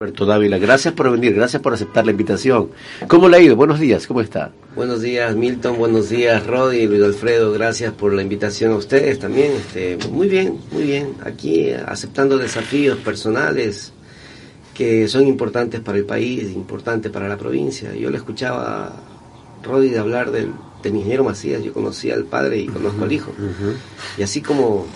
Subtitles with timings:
[0.00, 2.70] Roberto Dávila, gracias por venir, gracias por aceptar la invitación.
[3.08, 3.56] ¿Cómo le ha ido?
[3.56, 4.52] Buenos días, ¿cómo está?
[4.76, 9.54] Buenos días, Milton, buenos días, Rodi, Luis Alfredo, gracias por la invitación a ustedes también.
[9.54, 13.92] Este, muy bien, muy bien, aquí aceptando desafíos personales
[14.72, 17.92] que son importantes para el país, importantes para la provincia.
[17.92, 20.52] Yo le escuchaba a Rodi de hablar del,
[20.84, 23.32] ingeniero Macías, yo conocía al padre y conozco al hijo.
[24.16, 24.86] Y así como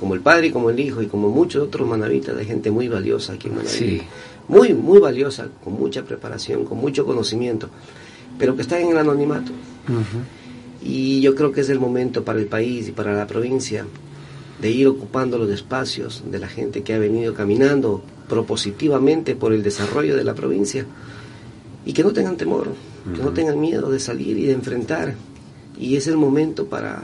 [0.00, 2.88] como el padre y como el hijo y como muchos otros manavitas de gente muy
[2.88, 3.68] valiosa aquí en Manaví.
[3.68, 4.02] Sí
[4.50, 7.68] muy, muy valiosa, con mucha preparación, con mucho conocimiento,
[8.36, 9.52] pero que está en el anonimato.
[10.82, 13.86] Y yo creo que es el momento para el país y para la provincia
[14.60, 19.62] de ir ocupando los espacios de la gente que ha venido caminando propositivamente por el
[19.62, 20.84] desarrollo de la provincia
[21.86, 22.74] y que no tengan temor,
[23.14, 25.14] que no tengan miedo de salir y de enfrentar.
[25.78, 27.02] Y es el momento para,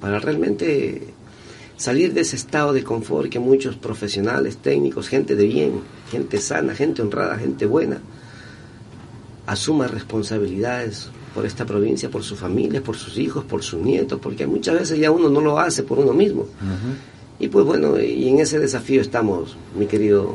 [0.00, 1.08] para realmente
[1.76, 5.72] salir de ese estado de confort que muchos profesionales, técnicos, gente de bien,
[6.10, 8.00] gente sana, gente honrada, gente buena,
[9.46, 14.46] asuma responsabilidades por esta provincia, por su familia, por sus hijos, por sus nietos, porque
[14.46, 16.46] muchas veces ya uno no lo hace por uno mismo.
[17.38, 20.34] Y pues bueno, y en ese desafío estamos, mi querido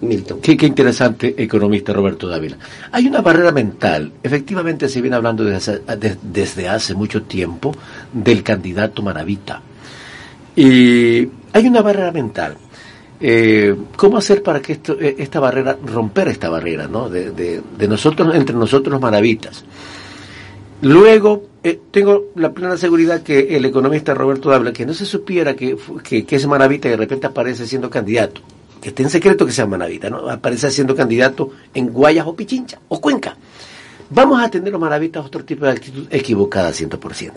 [0.00, 0.40] Milton.
[0.40, 2.58] Qué, interesante, economista Roberto Dávila.
[2.90, 5.80] Hay una barrera mental, efectivamente se viene hablando desde
[6.22, 7.72] desde hace mucho tiempo
[8.12, 9.62] del candidato Maravita
[10.56, 12.56] y hay una barrera mental.
[13.24, 17.08] Eh, ¿Cómo hacer para que esto, eh, esta barrera, romper esta barrera, ¿no?
[17.08, 19.64] De, de, nosotros, entre nosotros los maravitas.
[20.80, 25.54] Luego, eh, tengo la plena seguridad que el economista Roberto habla que no se supiera
[25.54, 28.40] que, que, que, es maravita y de repente aparece siendo candidato,
[28.80, 30.28] que esté en secreto que sea maravita, ¿no?
[30.28, 33.36] Aparece siendo candidato en Guayas o Pichincha o Cuenca.
[34.10, 37.32] Vamos a tener los maravitas otro tipo de actitud equivocada 100%.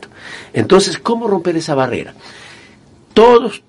[0.52, 2.16] Entonces, ¿cómo romper esa barrera?
[3.16, 3.64] todos,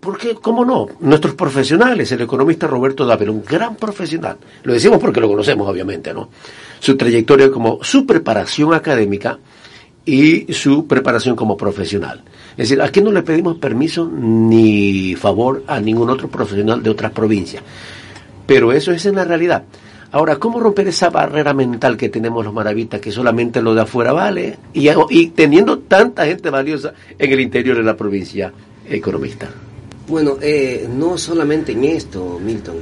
[0.00, 0.86] porque, ¿cómo no?
[1.00, 6.12] Nuestros profesionales, el economista Roberto Dávila, un gran profesional, lo decimos porque lo conocemos, obviamente,
[6.12, 6.28] ¿no?
[6.78, 9.38] Su trayectoria como su preparación académica
[10.04, 12.22] y su preparación como profesional.
[12.52, 17.12] Es decir, aquí no le pedimos permiso ni favor a ningún otro profesional de otras
[17.12, 17.62] provincias.
[18.46, 19.64] Pero eso es en la realidad.
[20.12, 24.12] Ahora, ¿cómo romper esa barrera mental que tenemos los maravitas, que solamente lo de afuera
[24.12, 28.52] vale, y, y teniendo tanta gente valiosa en el interior de la provincia?
[28.88, 29.48] economista?
[30.08, 32.76] Bueno, eh, no solamente en esto, Milton,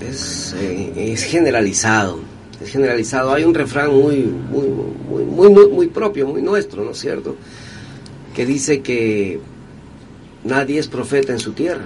[0.00, 2.20] es, eh, es, generalizado,
[2.62, 3.34] es generalizado.
[3.34, 7.36] Hay un refrán muy, muy, muy, muy, muy propio, muy nuestro, ¿no es cierto?
[8.34, 9.38] Que dice que
[10.44, 11.84] nadie es profeta en su tierra.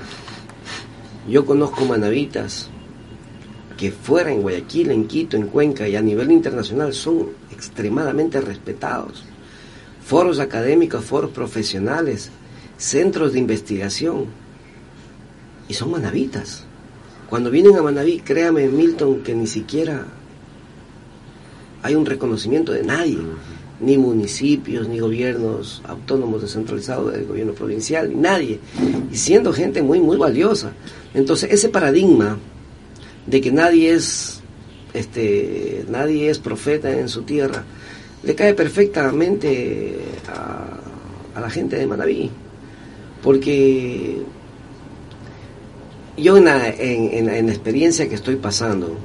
[1.29, 2.69] Yo conozco manavitas
[3.77, 9.25] que fuera en Guayaquil, en Quito, en Cuenca y a nivel internacional son extremadamente respetados.
[10.05, 12.31] Foros académicos, foros profesionales,
[12.79, 14.46] centros de investigación
[15.69, 16.65] y son manavitas.
[17.29, 20.07] Cuando vienen a Manaví, créame Milton que ni siquiera
[21.83, 23.19] hay un reconocimiento de nadie,
[23.81, 28.61] ni municipios, ni gobiernos autónomos descentralizados del gobierno provincial, ni nadie,
[29.13, 30.73] y siendo gente muy, muy valiosa.
[31.15, 32.39] Entonces, ese paradigma
[33.27, 34.41] de que nadie es,
[34.95, 37.65] este, nadie es profeta en su tierra,
[38.23, 39.97] le cae perfectamente
[40.29, 42.31] a, a la gente de Manaví
[43.27, 44.19] porque
[46.17, 48.97] yo en la, experiencia que estoy pasando,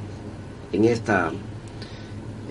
[0.71, 1.31] en, esta,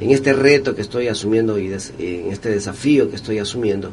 [0.00, 3.90] en este reto que estoy asumiendo y en este desafío que estoy asumiendo,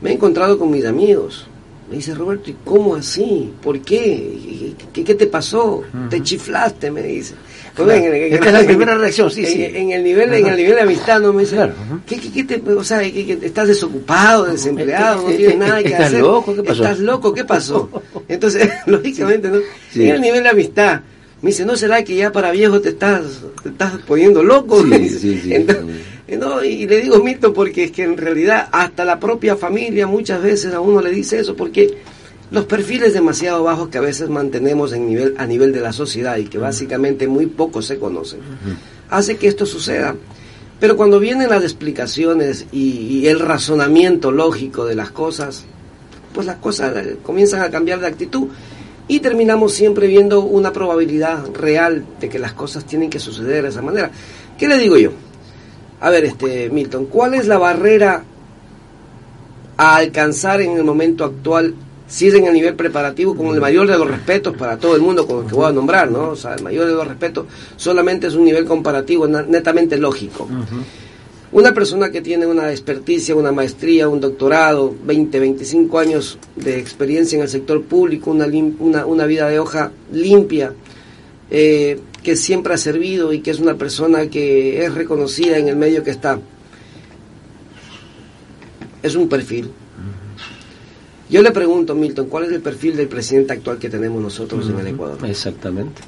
[0.00, 1.46] me he encontrado con mis amigos.
[1.88, 3.52] Me dice Roberto, ¿y cómo así?
[3.62, 4.74] ¿Por qué?
[4.92, 5.82] ¿Qué, qué te pasó?
[6.08, 6.90] ¿Te chiflaste?
[6.90, 7.34] Me dice.
[7.88, 9.64] Esta es la primera reacción, sí, sí.
[9.64, 11.56] En el nivel, en el nivel de amistad, no me dice,
[12.06, 16.20] ¿qué, qué, te, o sea, estás desocupado, desempleado, no tienes nada que ¿Estás hacer?
[16.20, 16.54] loco?
[16.54, 16.82] ¿Qué pasó?
[16.82, 17.34] ¿Estás loco?
[17.34, 18.02] ¿Qué pasó?
[18.28, 19.58] Entonces, lógicamente, ¿no?
[19.94, 21.00] En el nivel de amistad,
[21.42, 23.22] me dice, ¿no será que ya para viejo te estás,
[23.62, 24.82] te estás poniendo loco?
[24.82, 25.66] Sí, sí, sí,
[26.36, 30.40] no, y le digo mito porque es que en realidad hasta la propia familia muchas
[30.40, 31.98] veces a uno le dice eso, porque
[32.50, 36.36] los perfiles demasiado bajos que a veces mantenemos en nivel, a nivel de la sociedad
[36.36, 38.40] y que básicamente muy pocos se conocen,
[39.08, 40.16] hace que esto suceda.
[40.80, 45.64] Pero cuando vienen las explicaciones y, el razonamiento lógico de las cosas,
[46.32, 48.48] pues las cosas eh, comienzan a cambiar de actitud
[49.06, 53.68] y terminamos siempre viendo una probabilidad real de que las cosas tienen que suceder de
[53.68, 54.10] esa manera.
[54.56, 55.10] ¿Qué le digo yo?
[56.00, 58.24] A ver, este Milton, ¿cuál es la barrera
[59.76, 61.74] a alcanzar en el momento actual
[62.10, 65.00] si es en el nivel preparativo, con el mayor de los respetos para todo el
[65.00, 66.30] mundo con el que voy a nombrar, ¿no?
[66.30, 67.46] O sea, el mayor de los respetos
[67.76, 70.48] solamente es un nivel comparativo netamente lógico.
[71.52, 77.36] Una persona que tiene una experticia, una maestría, un doctorado, 20, 25 años de experiencia
[77.36, 78.46] en el sector público, una,
[78.80, 80.72] una, una vida de hoja limpia,
[81.48, 85.76] eh, que siempre ha servido y que es una persona que es reconocida en el
[85.76, 86.40] medio que está.
[89.00, 89.70] Es un perfil.
[91.30, 94.78] Yo le pregunto, Milton, ¿cuál es el perfil del presidente actual que tenemos nosotros en
[94.80, 95.18] el Ecuador?
[95.28, 96.02] Exactamente.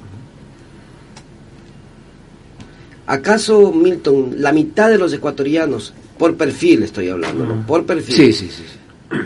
[3.07, 7.67] ¿Acaso, Milton, la mitad de los ecuatorianos, por perfil estoy hablando, ¿no?
[7.67, 8.63] por perfil, Sí, sí, sí.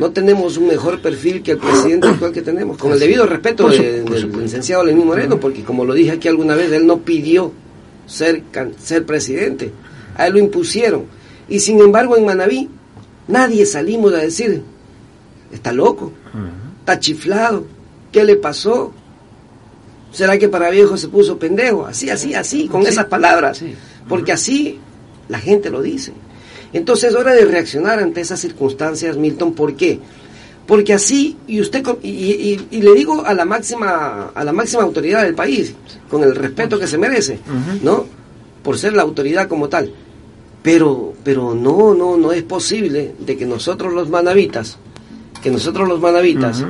[0.01, 2.79] no tenemos un mejor perfil que el presidente actual que tenemos?
[2.79, 6.27] Con el debido respeto su- de- del licenciado Lenín Moreno, porque como lo dije aquí
[6.29, 7.53] alguna vez, él no pidió
[8.07, 9.71] ser, can- ser presidente,
[10.17, 11.05] a él lo impusieron.
[11.49, 12.69] Y sin embargo, en Manabí,
[13.29, 14.63] nadie salimos a decir,
[15.57, 16.13] está loco,
[16.81, 17.65] está chiflado,
[18.13, 18.93] ¿qué le pasó?
[20.13, 21.87] ¿Será que para viejo se puso pendejo?
[21.87, 22.89] Así, así, así, con Sí.
[22.91, 23.59] esas palabras.
[23.59, 23.75] Sí.
[24.09, 24.79] Porque así
[25.29, 26.13] la gente lo dice.
[26.73, 29.53] Entonces es hora de reaccionar ante esas circunstancias, Milton.
[29.55, 30.01] ¿Por qué?
[30.67, 34.83] Porque así, y usted, y, y- y le digo a la máxima, a la máxima
[34.83, 35.75] autoridad del país,
[36.11, 37.39] con el respeto que se merece.
[37.83, 38.07] ¿no?
[38.63, 39.93] Por ser la autoridad como tal.
[40.63, 44.79] Pero, pero no, no, no es posible de que nosotros los manavitas,
[45.47, 46.65] que nosotros los manavitas,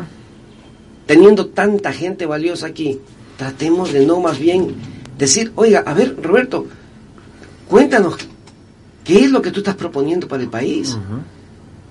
[1.07, 3.01] teniendo tanta gente valiosa aquí,
[3.39, 4.75] tratemos de no más bien
[5.17, 6.67] decir, oiga, a ver, Roberto,
[7.69, 8.19] cuéntanos,
[9.03, 10.95] ¿qué es lo que tú estás proponiendo para el país?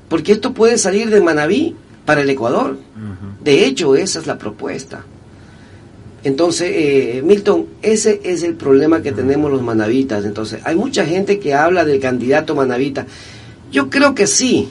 [0.10, 2.78] Porque esto puede salir de Manabí para el Ecuador.
[3.44, 5.04] De hecho, esa es la propuesta.
[6.24, 10.24] Entonces, eh, Milton, ese es el problema que tenemos los manavitas.
[10.24, 13.08] Entonces, hay mucha gente que habla del candidato manavita.
[13.72, 14.70] Yo creo que sí,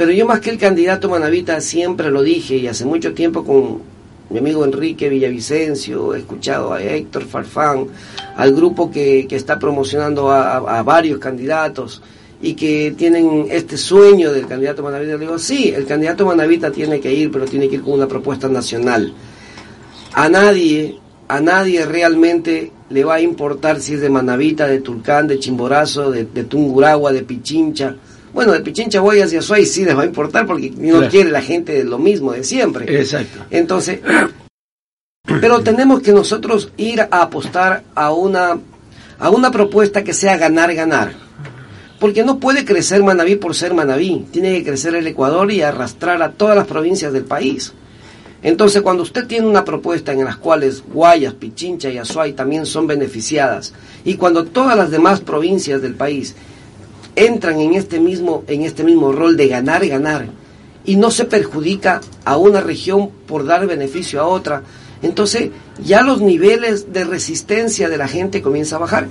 [0.00, 3.82] pero yo más que el candidato manavita siempre lo dije y hace mucho tiempo con
[4.30, 7.86] mi amigo Enrique Villavicencio, he escuchado a Héctor Farfán,
[8.34, 12.00] al grupo que, que está promocionando a, varios candidatos
[12.40, 15.12] y que tienen este sueño del candidato manavita.
[15.12, 18.08] Le digo, sí, el candidato manavita tiene que ir, pero tiene que ir con una
[18.08, 19.12] propuesta nacional
[20.14, 20.98] a nadie,
[21.28, 26.10] a nadie realmente le va a importar si es de Manavita, de Tulcán, de Chimborazo,
[26.10, 27.96] de, de Tunguragua, de Pichincha.
[28.32, 31.10] Bueno, de Pichincha, Guayas y Azuay sí les va a importar porque no Claro.
[31.10, 33.00] quiere la gente lo mismo de siempre.
[33.00, 33.40] Exacto.
[33.50, 34.00] Entonces,
[35.40, 38.58] pero tenemos que nosotros ir a apostar a una,
[39.18, 41.12] a una propuesta que sea ganar, ganar.
[41.98, 44.26] Porque no puede crecer Manabí por ser Manabí.
[44.30, 47.74] Tiene que crecer el Ecuador y arrastrar a todas las provincias del país.
[48.42, 52.86] Entonces, cuando usted tiene una propuesta en las cuales Guayas, Pichincha y Azuay también son
[52.86, 56.34] beneficiadas, y cuando todas las demás provincias del país
[57.20, 60.26] entran en este mismo, en este mismo rol de ganar, ganar,
[60.84, 64.62] y no se perjudica a una región por dar beneficio a otra,
[65.02, 65.50] entonces
[65.82, 69.08] ya los niveles de resistencia de la gente comienza a bajar.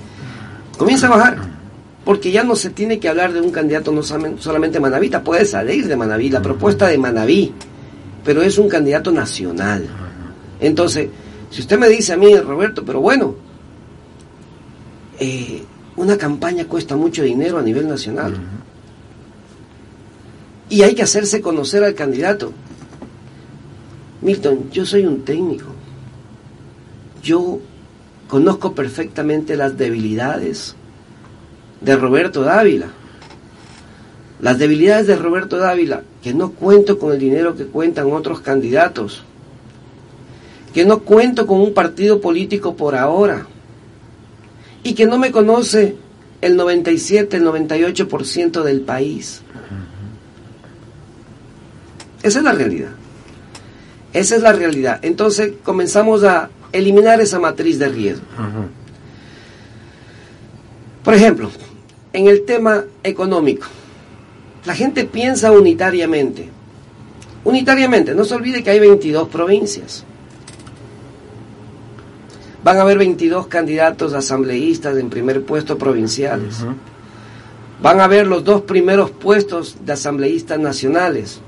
[0.77, 1.59] Comienza a bajar.
[2.05, 5.87] Porque ya no se tiene que hablar de un candidato no solamente- manavita, puede salir
[5.87, 7.53] de Manaví, la propuesta de Manaví,
[8.23, 9.87] pero es un candidato nacional.
[10.59, 11.09] Entonces,
[11.49, 13.35] si usted me dice a mí, Roberto, pero bueno,
[15.19, 15.63] eh,
[15.99, 18.33] una campaña cuesta mucho dinero a nivel nacional.
[20.69, 22.53] Y hay que hacerse conocer al candidato.
[24.21, 25.67] Milton, yo soy un técnico.
[27.21, 27.59] Yo
[28.29, 30.73] conozco perfectamente las debilidades
[31.81, 32.87] de Roberto Dávila.
[34.39, 39.23] Las debilidades de Roberto Dávila, que no cuento con el dinero que cuentan otros candidatos,
[40.73, 43.47] que no cuento con un partido político por ahora,
[44.83, 45.95] y que no me conoce
[46.41, 49.41] el 97, el 98% del país.
[52.23, 52.91] Esa es la realidad.
[54.13, 54.99] Esa es la realidad.
[55.03, 58.25] Entonces comenzamos a eliminar esa matriz de riesgo.
[61.03, 61.49] Por ejemplo,
[62.13, 63.67] en el tema económico,
[64.65, 66.49] la gente piensa unitariamente.
[67.43, 70.03] Unitariamente, no se olvide que hay 22 provincias.
[72.63, 76.65] Van a haber 22 candidatos asambleístas en primer puesto provinciales.
[77.81, 81.39] Van a haber los dos primeros puestos de asambleístas nacionales.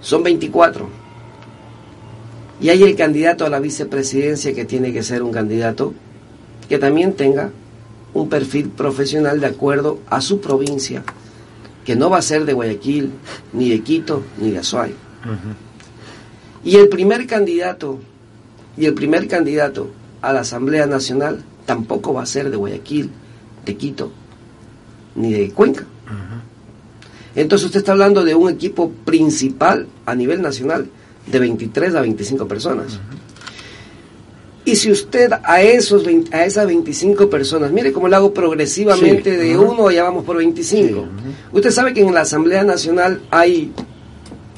[0.00, 0.88] Son 24.
[2.60, 5.94] Y hay el candidato a la vicepresidencia que tiene que ser un candidato
[6.68, 7.50] que también tenga
[8.12, 11.04] un perfil profesional de acuerdo a su provincia,
[11.84, 13.12] que no va a ser de Guayaquil,
[13.52, 14.94] ni de Quito, ni de Azuay.
[16.64, 18.00] Y el primer candidato,
[18.76, 19.90] y el primer candidato
[20.26, 23.10] a la Asamblea Nacional tampoco va a ser de Guayaquil,
[23.64, 24.10] de Quito,
[25.14, 25.84] ni de Cuenca.
[27.36, 30.88] Entonces usted está hablando de un equipo principal a nivel nacional
[31.26, 32.98] de 23 a 25 personas.
[34.64, 39.30] Y si usted a esos 20 a esas 25 personas, mire cómo lo hago progresivamente
[39.30, 40.88] Sí, de uno ya vamos por 25.
[40.88, 41.08] Sí, ujú.
[41.52, 43.70] Usted sabe que en la Asamblea Nacional hay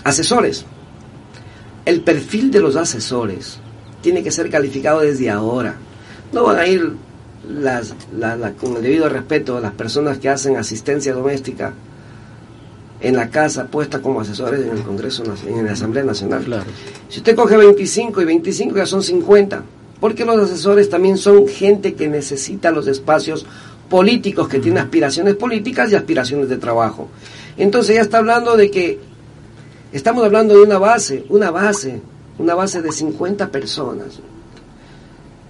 [0.04, 0.64] asesores.
[1.84, 3.58] El perfil de los asesores
[4.00, 5.76] tiene que ser calificado desde ahora.
[6.32, 6.92] no van a ir
[7.48, 7.94] las,
[8.60, 11.72] con el debido respeto las personas que hacen asistencia doméstica
[13.00, 16.44] en la casa puesta como asesores en el Congreso, en la Asamblea Nacional.
[16.44, 16.64] Claro.
[17.08, 19.62] Si usted coge 25 y 25 ya son 50,
[20.00, 23.46] porque los asesores también son gente que necesita los espacios
[23.88, 27.08] políticos, que tiene aspiraciones políticas y aspiraciones de trabajo.
[27.56, 28.98] Entonces ya está hablando de que
[29.92, 32.00] estamos hablando de una base, una base,
[32.38, 34.20] una base de 50 personas.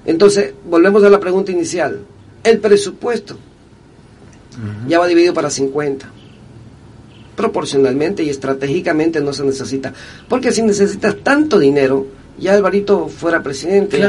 [0.04, 2.00] Entonces, volvemos a la pregunta inicial.
[2.42, 3.37] El presupuesto
[4.88, 6.11] ya va dividido para 50
[7.38, 9.95] proporcionalmente y estratégicamente no se necesita.
[10.28, 12.04] Porque si necesitas tanto dinero,
[12.37, 14.04] ya Alvarito fuera presidente.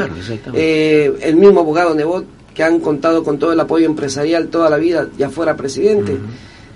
[0.54, 4.78] Eh, el mismo abogado Nebot, que han contado con todo el apoyo empresarial toda la
[4.78, 6.18] vida, ya fuera presidente.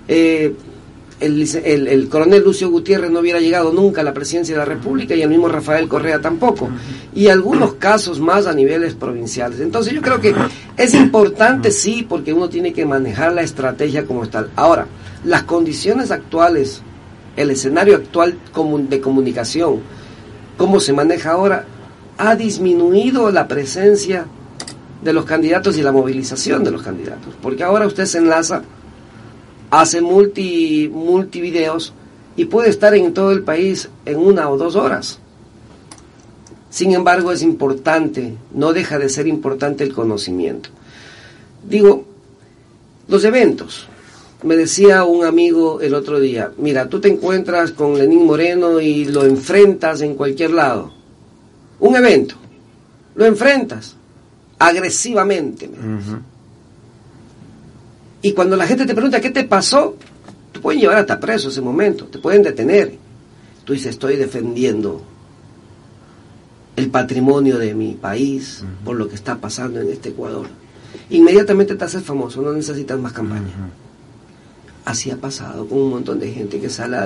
[0.06, 0.54] Eh,
[1.20, 5.22] el, coronel Lucio Gutiérrez no hubiera llegado nunca a la presidencia de la República y
[5.22, 6.68] el mismo Rafael Correa tampoco.
[7.14, 9.60] Y algunos casos más a niveles provinciales.
[9.60, 10.34] Entonces yo creo que
[10.76, 14.50] es importante, sí, porque uno tiene que manejar la estrategia como tal.
[14.56, 14.86] Ahora,
[15.24, 16.82] las condiciones actuales,
[17.36, 18.36] el escenario actual
[18.88, 19.80] de comunicación,
[20.56, 21.66] cómo se maneja ahora,
[22.18, 24.26] ha disminuido la presencia
[25.02, 27.34] de los candidatos y la movilización de los candidatos.
[27.42, 28.62] Porque ahora usted se enlaza,
[29.80, 30.90] hace multi,
[32.36, 35.18] y puede estar en todo el país en una o dos horas.
[36.70, 40.70] Sin embargo, es importante, no deja de ser importante el conocimiento.
[41.68, 42.04] Digo,
[43.06, 43.86] los eventos,
[44.42, 49.04] me decía un amigo el otro día, mira, tú te encuentras con Lenín Moreno y
[49.04, 50.92] lo enfrentas en cualquier lado.
[51.80, 52.34] Un evento,
[53.14, 53.96] lo enfrentas
[54.58, 55.70] agresivamente.
[58.24, 59.96] Y cuando la gente te pregunta qué te pasó,
[60.50, 62.96] te pueden llevar hasta preso ese momento, te pueden detener.
[63.66, 65.02] Tú dices, estoy defendiendo
[66.74, 70.46] el patrimonio de mi país por lo que está pasando en este Ecuador.
[71.10, 73.52] Inmediatamente te haces famoso, no necesitas más campaña.
[74.86, 76.96] Así ha pasado con un montón de gente que sale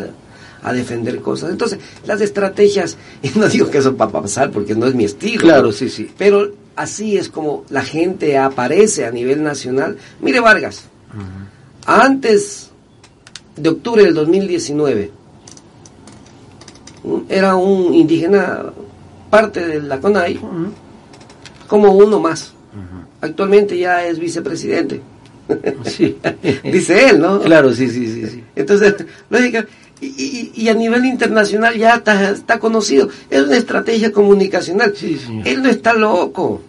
[0.62, 1.50] a, defender cosas.
[1.50, 5.04] Entonces, las estrategias, y no digo que eso va a pasar porque no es mi
[5.04, 5.40] estilo.
[5.40, 6.08] Claro, sí, sí.
[6.16, 9.98] Pero así es como la gente aparece a nivel nacional.
[10.20, 10.84] Mire Vargas,
[11.87, 12.71] antes
[13.57, 15.11] de octubre del 2019,
[17.29, 18.65] era un indígena
[19.31, 20.41] parte de la CONAI,
[21.67, 22.55] como uno más.
[23.21, 25.00] Actualmente ya es vicepresidente.
[25.85, 26.17] Sí.
[26.62, 27.41] Dice él, ¿no?
[27.41, 28.27] Claro, sí, sí, sí.
[28.27, 28.45] sí.
[28.55, 28.95] Entonces,
[29.31, 29.67] lógica,
[30.00, 33.09] y, y, a nivel internacional ya está, está, conocido.
[33.31, 34.93] Es una estrategia comunicacional.
[34.95, 36.62] Sí, él no está loco.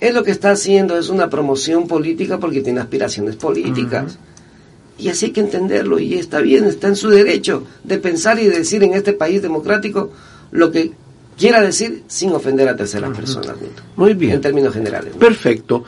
[0.00, 4.18] Él lo que está haciendo es una promoción política porque tiene aspiraciones políticas.
[4.98, 5.98] Y así hay que entenderlo.
[5.98, 9.42] Y está bien, está en su derecho de pensar y de decir en este país
[9.42, 10.10] democrático
[10.50, 10.92] lo que
[11.36, 13.54] quiera decir sin ofender a terceras personas.
[13.96, 14.32] Muy bien.
[14.34, 15.14] En términos generales.
[15.16, 15.84] Perfecto.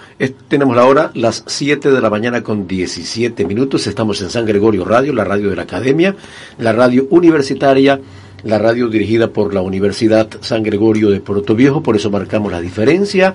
[0.48, 3.86] tenemos la hora, las 7 de la mañana con 17 minutos.
[3.86, 6.14] Estamos en San Gregorio Radio, la radio de la Academia,
[6.58, 8.00] la radio universitaria,
[8.44, 12.60] la radio dirigida por la Universidad San Gregorio de Puerto Viejo, por eso marcamos la
[12.60, 13.34] diferencia.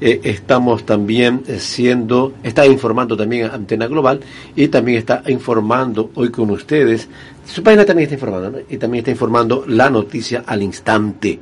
[0.00, 4.20] Eh, estamos también eh, siendo, está informando también Antena Global
[4.54, 7.08] y también está informando hoy con ustedes.
[7.44, 11.40] Su página también está informando y también está informando la noticia al instante.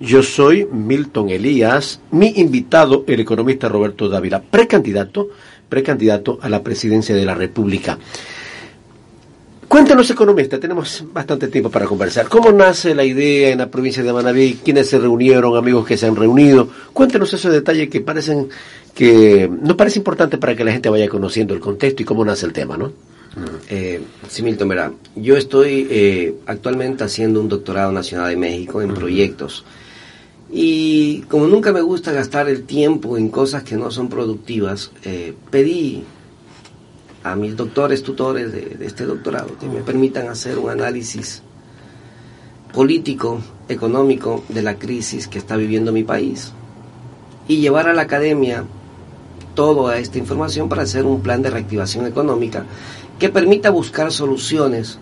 [0.00, 5.28] Yo soy Milton Elías, mi invitado, el economista Roberto Dávila, precandidato,
[5.68, 7.98] precandidato a la presidencia de la República.
[9.68, 12.28] Cuéntanos, economista, tenemos bastante tiempo para conversar.
[12.28, 14.60] ¿Cómo nace la idea en la provincia de Manabí?
[14.64, 15.56] ¿Quiénes se reunieron?
[15.56, 16.68] ¿Amigos que se han reunido?
[16.92, 18.48] Cuéntanos esos detalles que parecen
[18.94, 22.46] que nos parece importante para que la gente vaya conociendo el contexto y cómo nace
[22.46, 22.92] el tema, ¿no?
[23.68, 28.94] Eh, sí, Milton, verá, yo estoy eh, actualmente haciendo un doctorado nacional de México en
[28.94, 29.64] proyectos.
[30.50, 35.34] Y como nunca me gusta gastar el tiempo en cosas que no son productivas, eh,
[35.50, 36.04] pedí
[37.32, 41.42] a mis doctores, tutores de, este doctorado, que me permitan hacer un análisis
[42.72, 46.52] político, económico de la crisis que está viviendo mi país
[47.48, 48.64] y llevar a la academia
[49.54, 52.64] toda esta información para hacer un plan de reactivación económica
[53.18, 54.98] que permita buscar soluciones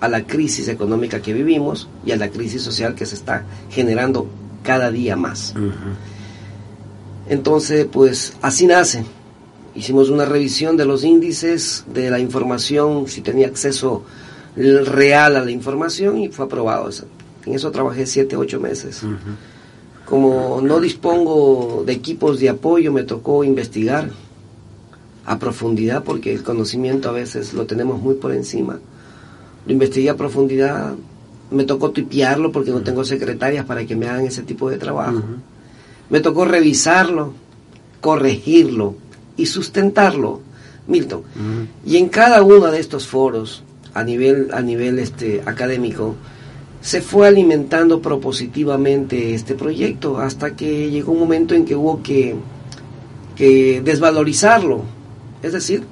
[0.00, 4.28] a la crisis económica que vivimos y a la crisis social que se está generando
[4.62, 5.54] cada día más.
[7.28, 9.04] Entonces, pues así nace
[9.74, 14.04] Hicimos una revisión de los índices, de la información, si tenía acceso
[14.56, 16.90] real a la información y fue aprobado.
[17.46, 19.02] En eso trabajé siete, ocho meses.
[20.04, 24.10] Como no dispongo de equipos de apoyo, me tocó investigar
[25.26, 28.80] a profundidad porque el conocimiento a veces lo tenemos muy por encima.
[29.66, 30.94] Lo investigué a profundidad,
[31.50, 35.22] me tocó tipearlo porque no tengo secretarias para que me hagan ese tipo de trabajo.
[36.08, 37.34] Me tocó revisarlo,
[38.00, 38.94] corregirlo
[39.38, 40.40] y sustentarlo,
[40.86, 41.22] Milton.
[41.86, 43.62] Y en cada uno de estos foros,
[43.94, 46.16] a nivel, a nivel este, académico,
[46.82, 52.36] se fue alimentando propositivamente este proyecto hasta que llegó un momento en que hubo que,
[53.36, 54.82] que desvalorizarlo.
[55.42, 55.84] Es decir,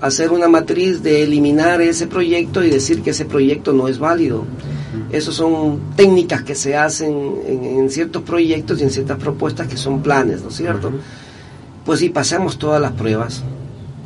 [0.00, 4.44] hacer una matriz de eliminar ese proyecto y decir que ese proyecto no es válido.
[5.10, 10.02] Esas son técnicas que se hacen en, ciertos proyectos y en ciertas propuestas que son
[10.02, 10.92] planes, ¿no es cierto?
[11.84, 13.42] Pues sí, pasamos todas las pruebas.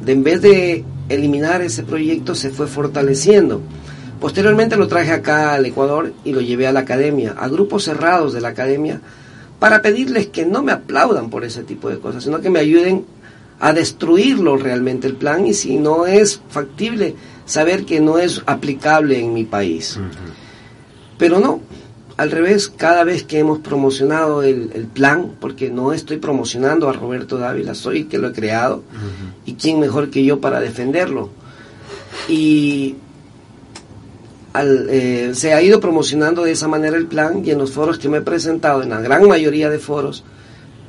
[0.04, 3.60] De, en vez de eliminar ese proyecto, se fue fortaleciendo.
[4.20, 8.32] Posteriormente lo traje acá al Ecuador y lo llevé a la academia, a grupos cerrados
[8.32, 9.00] de la academia,
[9.58, 13.04] para pedirles que no me aplaudan por ese tipo de cosas, sino que me ayuden
[13.60, 19.20] a destruirlo realmente el plan y si no es factible, saber que no es aplicable
[19.20, 19.98] en mi país.
[21.16, 21.60] Pero no,
[22.18, 27.38] al revés, cada vez que hemos promocionado el, plan, porque no estoy promocionando a Roberto
[27.38, 28.82] Dávila, soy el que lo he creado,
[29.46, 31.30] y quién mejor que yo para defenderlo.
[32.28, 32.96] Y
[34.52, 38.08] eh, se ha ido promocionando de esa manera el plan y en los foros que
[38.08, 40.24] me he presentado, en la gran mayoría de foros,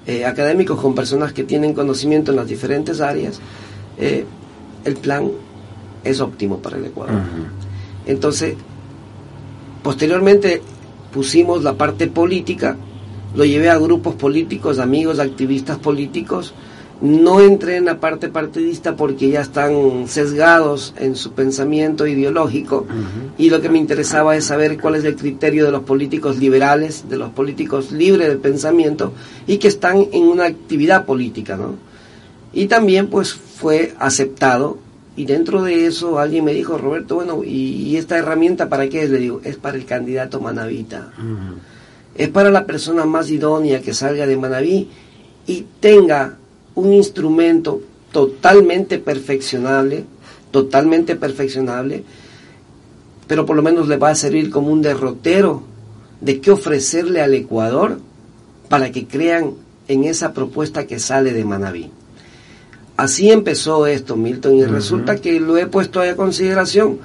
[0.08, 3.40] eh, académicos con personas que tienen conocimiento en las diferentes áreas,
[4.00, 4.26] eh,
[4.84, 5.30] el plan
[6.04, 7.22] es óptimo para el Ecuador.
[8.08, 8.56] Entonces,
[9.84, 10.64] posteriormente
[11.14, 12.78] pusimos la parte política,
[13.36, 16.54] lo llevé a grupos políticos, amigos, activistas políticos,
[17.02, 22.86] no entré en la parte partidista porque ya están sesgados en su pensamiento ideológico.
[23.38, 27.06] Y lo que me interesaba es saber cuál es el criterio de los políticos liberales,
[27.10, 29.14] de los políticos libres de pensamiento
[29.48, 31.76] y que están en una actividad política, ¿no?
[32.52, 34.78] Y también pues fue aceptado
[35.20, 39.10] y dentro de eso alguien me dijo, Roberto, bueno, ¿y, esta herramienta para qué es?
[39.10, 41.12] Le digo, es para el candidato Manavita.
[42.16, 44.88] Es para la persona más idónea que salga de Manaví
[45.46, 46.38] y tenga
[46.74, 47.82] un instrumento
[48.14, 50.06] totalmente perfeccionable,
[50.52, 52.06] totalmente perfeccionable,
[53.28, 55.64] pero por lo menos le va a servir como un derrotero
[56.22, 58.00] de qué ofrecerle al Ecuador
[58.70, 59.56] para que crean
[59.90, 61.92] en esa propuesta que sale de Manaví.
[63.00, 67.00] Así empezó esto, Milton, y resulta que lo he puesto a consideración.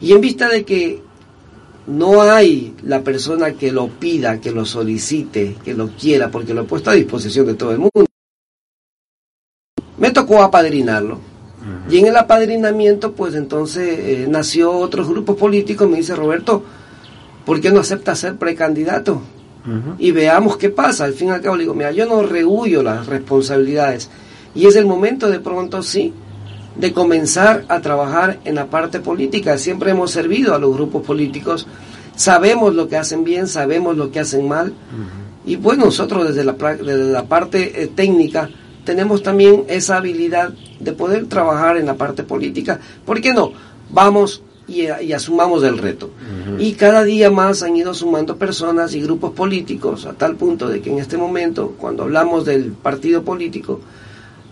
[0.00, 1.02] Y en vista de que
[1.86, 6.62] no hay la persona que lo pida, que lo solicite, que lo quiera, porque lo
[6.62, 8.06] he puesto a disposición de todo el mundo
[9.98, 11.18] me tocó apadrinarlo.
[11.90, 16.62] Y en el apadrinamiento, pues entonces eh, nació otros grupos políticos, me dice Roberto,
[17.44, 19.20] ¿por qué no acepta ser precandidato?
[19.98, 21.04] Y veamos qué pasa.
[21.04, 24.08] Al fin y al cabo le digo, mira, yo no rehuyo las responsabilidades.
[24.56, 26.12] Y es el momento de pronto, sí,
[26.76, 29.58] de comenzar a trabajar en la parte política.
[29.58, 31.66] Siempre hemos servido a los grupos políticos,
[32.16, 34.72] sabemos lo que hacen bien, sabemos lo que hacen mal.
[35.44, 38.48] Y pues nosotros desde la, desde la parte eh, técnica,
[38.84, 42.80] tenemos también esa habilidad de poder trabajar en la parte política.
[43.04, 43.52] ¿Por qué no?
[43.90, 46.10] Vamos y, asumamos el reto.
[46.58, 50.80] Y cada día más han ido sumando personas y grupos políticos a tal punto de
[50.80, 53.80] que en este momento, cuando hablamos del partido político,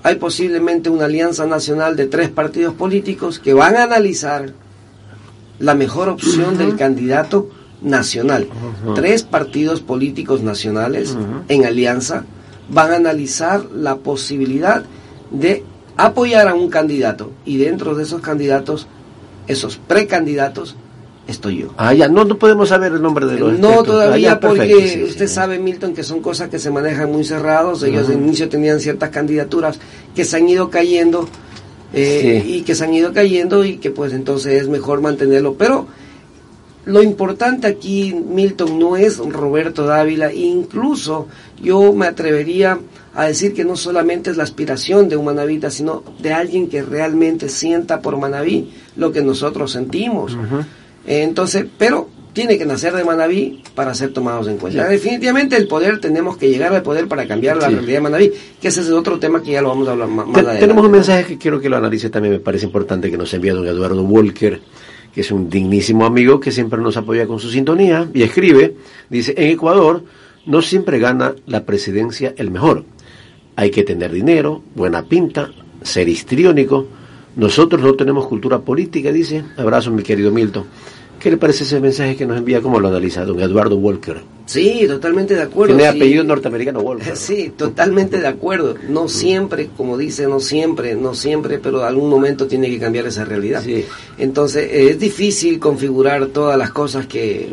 [0.05, 4.53] hay posiblemente una alianza nacional de tres partidos políticos que van a analizar
[5.59, 7.49] la mejor opción del candidato
[7.81, 8.47] nacional.
[8.95, 11.17] Tres partidos políticos nacionales
[11.49, 12.27] en alianza
[12.69, 14.85] van a analizar la posibilidad
[15.31, 15.65] de
[15.97, 17.31] apoyar a un candidato.
[17.47, 18.87] Y dentro de esos candidatos,
[19.47, 20.77] esos precandidatos,
[21.27, 21.75] estoy yo.
[21.77, 25.27] Ah, ya, no, no podemos saber el nombre de los No, todavía ah, porque usted
[25.27, 27.83] sabe, Milton, que son cosas que se manejan muy cerrados.
[27.83, 29.79] Ellos de inicio tenían ciertas candidaturas
[30.15, 31.29] que se han ido cayendo
[31.93, 35.55] eh, y que se han ido cayendo y que pues entonces es mejor mantenerlo.
[35.55, 35.87] Pero
[36.87, 41.29] lo importante aquí, Milton, no es Roberto Dávila, incluso
[41.63, 42.79] yo me atrevería
[43.15, 46.83] a decir que no solamente es la aspiración de un manavita, sino de alguien que
[46.83, 50.37] realmente sienta por Manaví lo que nosotros sentimos.
[51.07, 54.89] Entonces, pero tiene que nacer de Manaví para ser tomados en cuenta.
[54.89, 58.69] Definitivamente el poder, tenemos que llegar al poder para cambiar la realidad de Manaví, que
[58.69, 60.61] ese es otro tema que ya lo vamos a hablar más, adelante.
[60.61, 63.55] Tenemos un mensaje que quiero que lo analice también, me parece importante que nos envía
[63.55, 64.61] don Eduardo Walker
[65.15, 68.75] que es un dignísimo amigo que siempre nos apoya con su sintonía, y escribe,
[69.09, 70.03] dice, en Ecuador
[70.45, 72.85] no siempre gana la presidencia el mejor.
[73.55, 76.89] Hay que tener dinero, buena pinta, ser histriónico.
[77.37, 79.45] Nosotros no tenemos cultura política, dice.
[79.57, 80.65] Abrazo, mi querido Milton.
[81.25, 82.61] ¿Qué le parece ese mensaje que nos envía?
[82.61, 84.21] ¿Cómo lo analiza don Eduardo Walker?
[84.45, 85.75] Sí, totalmente de acuerdo.
[85.75, 87.17] Tiene apellido norteamericano Walker.
[87.17, 88.75] Sí, totalmente de acuerdo.
[88.91, 93.25] No siempre, como dice, no siempre, no siempre, pero algún momento tiene que cambiar esa
[93.25, 93.63] realidad.
[94.19, 97.51] Entonces, es difícil configurar todas las cosas que,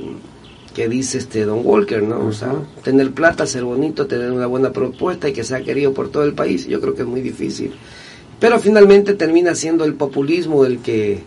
[0.75, 2.25] que dice este Don Walker, ¿no?
[2.25, 2.53] O sea,
[2.83, 6.33] tener plata, ser bonito, tener una buena propuesta y que sea querido por todo el
[6.33, 7.71] país, yo creo que es muy difícil.
[8.37, 11.23] Pero finalmente termina siendo el populismo el que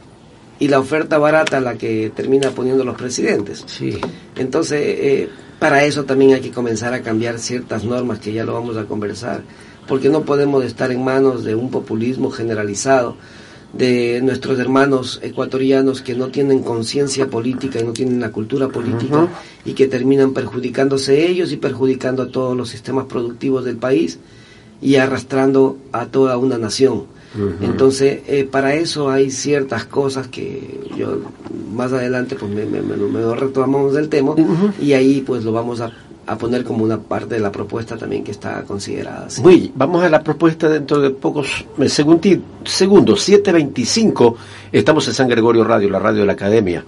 [0.59, 3.65] y la oferta barata la que termina poniendo los presidentes.
[3.67, 3.99] Sí.
[4.37, 8.55] Entonces, eh, para eso también hay que comenzar a cambiar ciertas normas que ya lo
[8.55, 9.43] vamos a conversar,
[9.89, 13.17] porque no podemos estar en manos de un populismo generalizado
[13.77, 19.29] de nuestros hermanos ecuatorianos que no tienen conciencia política y no tienen la cultura política
[19.65, 24.19] y que terminan perjudicándose ellos y perjudicando a todos los sistemas productivos del país
[24.81, 27.07] y arrastrando a toda una nación.
[27.61, 31.19] Entonces, eh, para eso hay ciertas cosas que yo
[31.73, 34.35] más adelante pues me, me, me, retomamos del tema
[34.81, 35.91] y ahí pues lo vamos a
[36.27, 39.29] a poner como una parte de la propuesta también que está considerada.
[39.43, 44.35] Muy, vamos a la propuesta dentro de pocos eh, segundos, 7.25,
[44.73, 46.85] estamos en San Gregorio Radio, la radio de la Academia.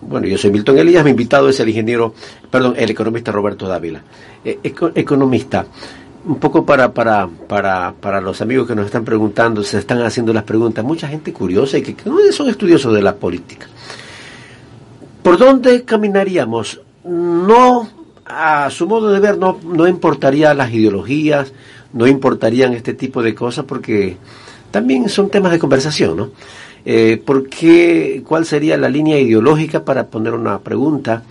[0.00, 2.14] Bueno, yo soy Milton Elías, mi invitado es el ingeniero,
[2.50, 4.00] perdón, el economista Roberto Dávila.
[4.44, 5.66] Eh, economista,
[6.28, 10.34] un poco para, para, para, para los amigos que nos están preguntando, se están haciendo
[10.34, 13.66] las preguntas, mucha gente curiosa y que, no son estudiosos de la política.
[15.22, 16.82] ¿Por dónde caminaríamos?
[17.04, 17.88] No
[18.26, 21.54] a su modo de ver no, no importaría las ideologías,
[21.94, 24.18] no importarían este tipo de cosas porque
[24.70, 26.30] también son temas de conversación, ¿no?
[26.84, 31.22] Eh, ¿por qué, ¿Cuál sería la línea ideológica para poner una pregunta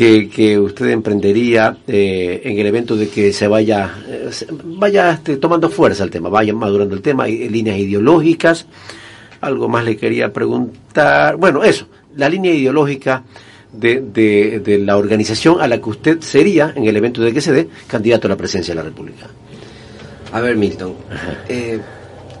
[0.00, 4.30] que, que usted emprendería eh, en el evento de que se vaya, eh,
[4.64, 8.64] vaya este, tomando fuerza el tema, vaya madurando el tema, líneas ideológicas?
[9.42, 11.36] Algo más le quería preguntar.
[11.36, 11.86] Bueno, eso,
[12.16, 13.24] la línea ideológica
[13.74, 17.52] de, de, la organización a la que usted sería, en el evento de que se
[17.52, 19.26] dé, candidato a la presidencia de la República.
[20.32, 20.94] A ver, Milton,
[21.46, 21.78] eh,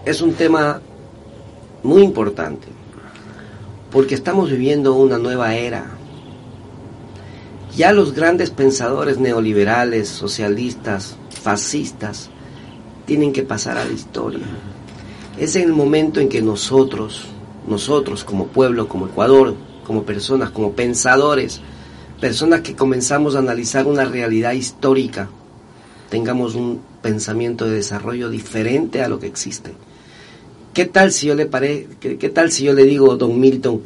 [0.06, 0.80] es un tema
[1.82, 2.68] muy importante,
[3.90, 5.99] porque estamos viviendo una nueva era.
[7.80, 12.28] Ya los grandes pensadores neoliberales, socialistas, fascistas,
[13.06, 14.44] tienen que pasar a la historia.
[15.38, 17.22] Es el momento en que nosotros,
[17.66, 19.54] nosotros como pueblo, como Ecuador,
[19.86, 21.62] como personas, como pensadores,
[22.20, 25.30] personas que comenzamos a analizar una realidad histórica,
[26.10, 29.72] tengamos un pensamiento de desarrollo diferente a lo que existe.
[30.74, 33.80] ¿Qué tal si yo le pare, qué, tal si yo le digo, don Milton,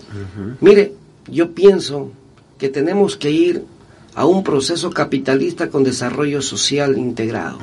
[0.60, 0.94] mire,
[1.28, 2.10] yo pienso
[2.58, 3.73] que tenemos que ir
[4.14, 7.58] a un proceso capitalista con desarrollo social integrado,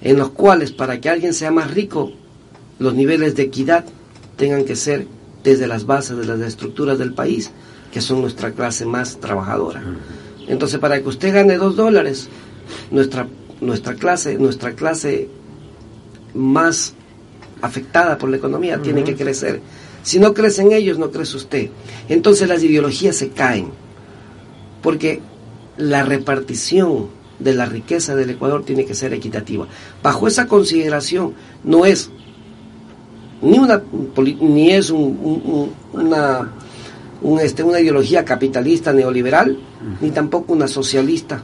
[0.00, 2.12] en los cuales para que alguien sea más rico,
[2.78, 3.84] los niveles de equidad
[4.36, 5.06] tengan que ser
[5.42, 7.50] desde las bases de las estructuras del país,
[7.92, 9.82] que son nuestra clase más trabajadora.
[10.48, 12.28] Entonces, para que usted gane dos dólares,
[12.90, 13.26] nuestra,
[13.60, 15.28] nuestra clase, nuestra clase
[16.34, 16.94] más
[17.62, 19.60] afectada por la economía tiene que crecer.
[20.02, 21.70] Si no crecen ellos, no crece usted.
[22.08, 23.70] Entonces las ideologías se caen,
[24.86, 25.20] porque
[25.78, 27.08] la repartición
[27.40, 29.66] de la riqueza del Ecuador tiene que ser equitativa.
[30.00, 32.08] Bajo esa consideración, no es
[33.42, 33.82] ni una
[34.22, 36.52] ni es una
[37.42, 39.58] este, una ideología capitalista neoliberal
[40.00, 41.42] ni tampoco una socialista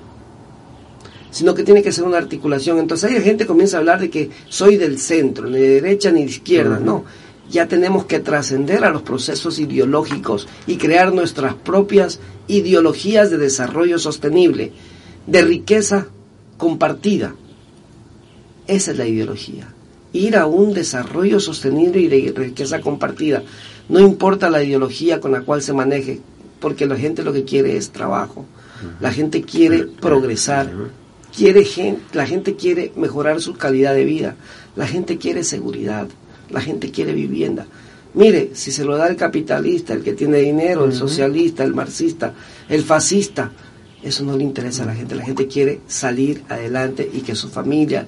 [1.32, 2.78] sino que tiene que ser una articulación.
[2.78, 6.12] Entonces hay gente que comienza a hablar de que soy del centro ni de derecha
[6.12, 7.04] ni de izquierda no
[7.50, 13.98] ya tenemos que trascender a los procesos ideológicos y crear nuestras propias ideologías de desarrollo
[13.98, 14.72] sostenible
[15.26, 16.06] de riqueza
[16.56, 17.34] compartida.
[18.66, 19.68] Esa es la ideología.
[20.12, 23.42] Ir a un desarrollo sostenible y de riqueza compartida.
[23.88, 26.20] No importa la ideología con la cual se maneje,
[26.60, 28.46] porque la gente lo que quiere es trabajo.
[29.00, 30.70] La gente quiere progresar,
[31.36, 31.64] quiere
[32.12, 34.36] la gente quiere mejorar su calidad de vida,
[34.74, 36.08] la gente quiere seguridad,
[36.52, 37.66] la gente quiere vivienda.
[38.14, 42.34] Mire, si se lo da el capitalista, el que tiene dinero, el socialista, el marxista,
[42.68, 43.50] el fascista,
[44.02, 45.14] eso no le interesa a la gente.
[45.14, 48.06] La gente quiere salir adelante y que su familia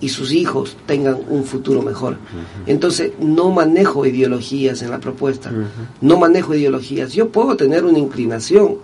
[0.00, 2.16] y sus hijos tengan un futuro mejor.
[2.66, 5.52] Entonces, no manejo ideologías en la propuesta,
[6.00, 7.12] no manejo ideologías.
[7.12, 8.76] Yo puedo tener una inclinación.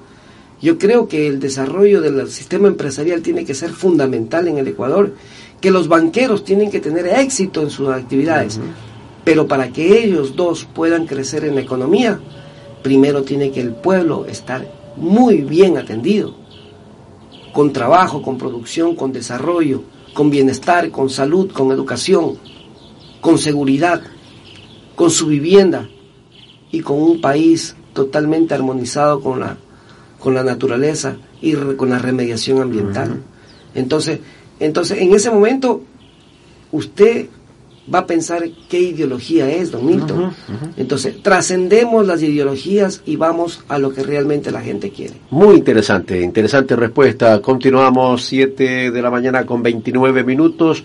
[0.60, 5.14] Yo creo que el desarrollo del sistema empresarial tiene que ser fundamental en el Ecuador,
[5.66, 8.60] que los banqueros tienen que tener éxito en sus actividades,
[9.24, 12.20] pero para que ellos dos puedan crecer en la economía,
[12.84, 16.36] primero tiene que el pueblo estar muy bien atendido,
[17.52, 19.82] con trabajo, con producción, con desarrollo,
[20.14, 22.38] con bienestar, con salud, con educación,
[23.20, 24.02] con seguridad,
[24.94, 25.88] con su vivienda
[26.70, 29.56] y con un país totalmente armonizado con la,
[30.20, 33.20] con la naturaleza y con la remediación ambiental.
[33.74, 34.20] Entonces,
[34.60, 35.82] entonces, en ese momento,
[36.72, 37.26] usted
[37.92, 40.34] va a pensar qué ideología es, don Milton.
[40.76, 45.14] Entonces, trascendemos las ideologías y vamos a lo que realmente la gente quiere.
[45.30, 47.40] Muy interesante, interesante respuesta.
[47.40, 50.84] Continuamos 7 de la mañana con 29 minutos.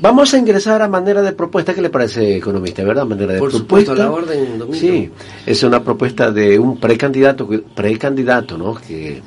[0.00, 1.74] Vamos a ingresar a manera de propuesta.
[1.74, 2.82] ¿Qué le parece, economista?
[2.82, 3.06] ¿Verdad?
[3.06, 3.92] Manera de Por propuesta.
[3.92, 4.90] supuesto, la orden, don Milton.
[4.90, 5.10] Sí,
[5.46, 8.74] es una propuesta de un precandidato, precandidato, ¿no?
[8.74, 9.22] Que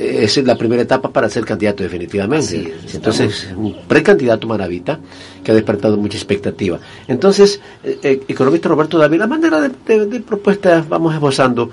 [0.00, 2.74] esa es la primera etapa para ser candidato definitivamente.
[2.86, 4.98] Es, Entonces, un precandidato Maravita
[5.44, 6.78] que ha despertado mucha expectativa.
[7.08, 11.70] Entonces, eh, eh, economista Roberto David, la manera de, de, de propuestas, vamos esbozando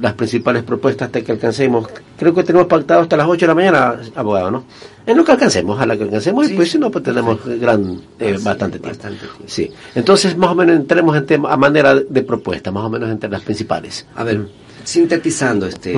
[0.00, 1.88] las principales propuestas hasta que alcancemos.
[2.18, 4.64] Creo que tenemos pactado hasta las 8 de la mañana, abogado, ¿no?
[5.04, 7.38] En lo que alcancemos, a la que alcancemos, Sí, y pues si no, pues tenemos
[7.44, 8.88] gran, eh, Sí, bastante tiempo.
[8.88, 9.42] bastante tiempo.
[9.46, 9.70] Sí.
[9.94, 13.28] Entonces, más o menos entremos en tema, a manera de propuesta, más o menos entre
[13.28, 14.06] las principales.
[14.14, 14.46] A ver,
[14.84, 15.94] sintetizando, este.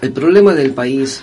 [0.00, 1.22] El problema del país,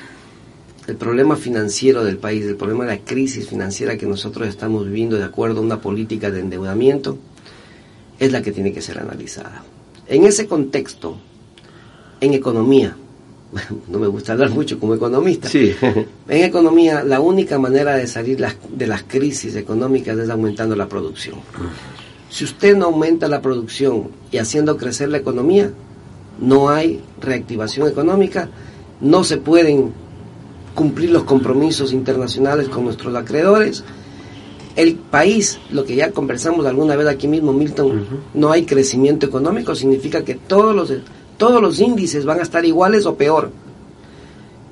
[0.88, 5.18] el problema financiero del país, el problema de la crisis financiera que nosotros estamos viviendo
[5.18, 7.18] de acuerdo a una política de endeudamiento,
[8.20, 9.64] es la que tiene que ser analizada.
[10.08, 11.18] En ese contexto,
[12.22, 12.96] en economía,
[13.88, 15.74] no me gusta hablar mucho como economista, Sí.
[15.82, 20.88] en economía la única manera de salir las- de las crisis económicas es aumentando la
[20.90, 21.36] producción.
[22.30, 25.72] Si usted no aumenta la producción y haciendo crecer la economía,
[26.41, 28.49] no hay reactivación económica,
[29.02, 29.91] no se pueden
[30.75, 33.84] cumplir los compromisos internacionales con nuestros acreedores.
[34.75, 39.75] El país, lo que ya conversamos alguna vez aquí mismo, Milton, no hay crecimiento económico,
[39.75, 40.93] significa que todos los,
[41.38, 43.52] todos los índices van a estar iguales o peor.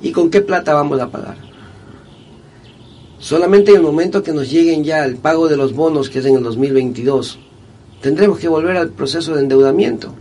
[0.01, 1.35] ¿Y con qué plata vamos a pagar?
[3.19, 6.25] Solamente en el momento que nos lleguen ya el pago de los bonos, que es
[6.25, 7.39] en el 2022,
[7.99, 10.13] tendremos que volver al proceso de endeudamiento.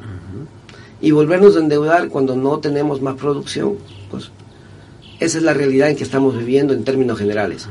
[1.00, 3.76] Y volvernos a endeudar cuando no tenemos más producción.
[4.10, 4.30] Pues
[5.20, 7.68] esa es la realidad en que estamos viviendo en términos generales.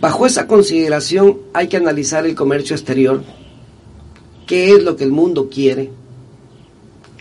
[0.00, 3.22] Bajo esa consideración hay que analizar el comercio exterior,
[4.46, 5.90] qué es lo que el mundo quiere,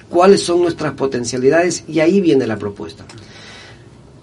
[0.10, 3.06] cuáles son nuestras potencialidades y ahí viene la propuesta.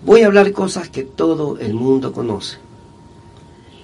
[0.04, 2.58] Voy a hablar cosas que todo el mundo conoce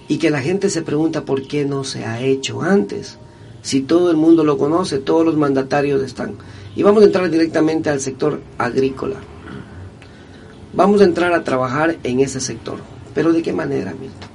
[0.07, 3.19] y que la gente se pregunta por qué no se ha hecho antes.
[3.63, 6.35] Si todo el mundo lo conoce, todos los mandatarios están.
[6.77, 9.17] Y vamos a entrar directamente al sector agrícola.
[10.73, 12.79] Vamos a entrar a trabajar en ese sector.
[13.15, 14.31] Pero ¿de qué manera, Milton?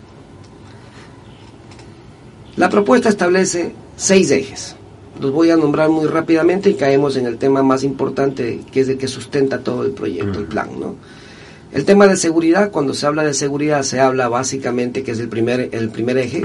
[2.58, 4.76] La propuesta establece seis ejes.
[5.20, 8.90] Los voy a nombrar muy rápidamente y caemos en el tema más importante, que es
[8.90, 10.96] el que sustenta todo el proyecto, el plan, ¿no?
[11.72, 15.28] El tema de seguridad, cuando se habla de seguridad, se habla básicamente que es el
[15.28, 16.42] primer, el primer eje,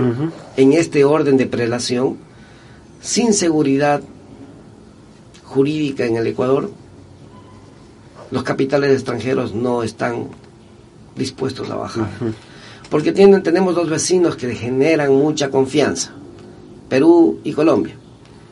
[0.56, 2.16] en este orden de prelación.
[3.00, 4.02] Sin seguridad
[5.50, 6.70] jurídica en el Ecuador,
[8.30, 10.28] los capitales extranjeros no están
[11.16, 12.08] dispuestos a bajar.
[12.88, 16.12] Porque tienen, tenemos dos vecinos que generan mucha confianza,
[16.88, 17.94] Perú y Colombia.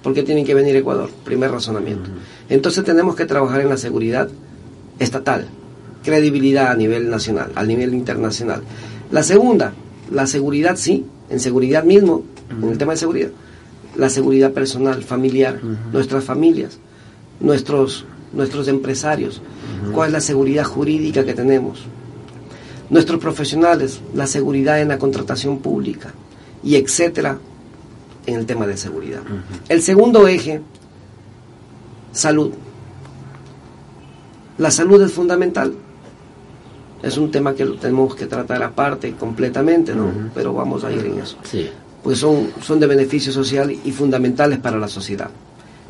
[0.02, 1.10] porque tienen que venir a Ecuador?
[1.24, 2.10] Primer razonamiento.
[2.48, 4.28] Entonces tenemos que trabajar en la seguridad
[4.98, 5.46] estatal,
[6.02, 8.62] credibilidad a nivel nacional, a nivel internacional.
[9.10, 9.72] La segunda,
[10.10, 13.30] la seguridad sí, en seguridad mismo, en el tema de seguridad,
[13.96, 15.60] la seguridad personal, familiar,
[15.92, 16.78] nuestras familias,
[17.40, 19.40] nuestros, nuestros empresarios,
[19.92, 21.84] cuál es la seguridad jurídica que tenemos,
[22.90, 26.12] nuestros profesionales, la seguridad en la contratación pública
[26.62, 27.38] y etcétera
[28.26, 29.20] en el tema de seguridad.
[29.68, 30.60] El segundo eje,
[32.12, 32.52] salud.
[34.58, 35.72] La salud es fundamental.
[37.02, 40.10] Es un tema que lo tenemos que tratar aparte completamente, ¿no?
[40.34, 41.36] Pero vamos a ir en eso.
[41.44, 41.70] Sí.
[42.02, 45.30] Pues son, son de beneficio social y fundamentales para la sociedad.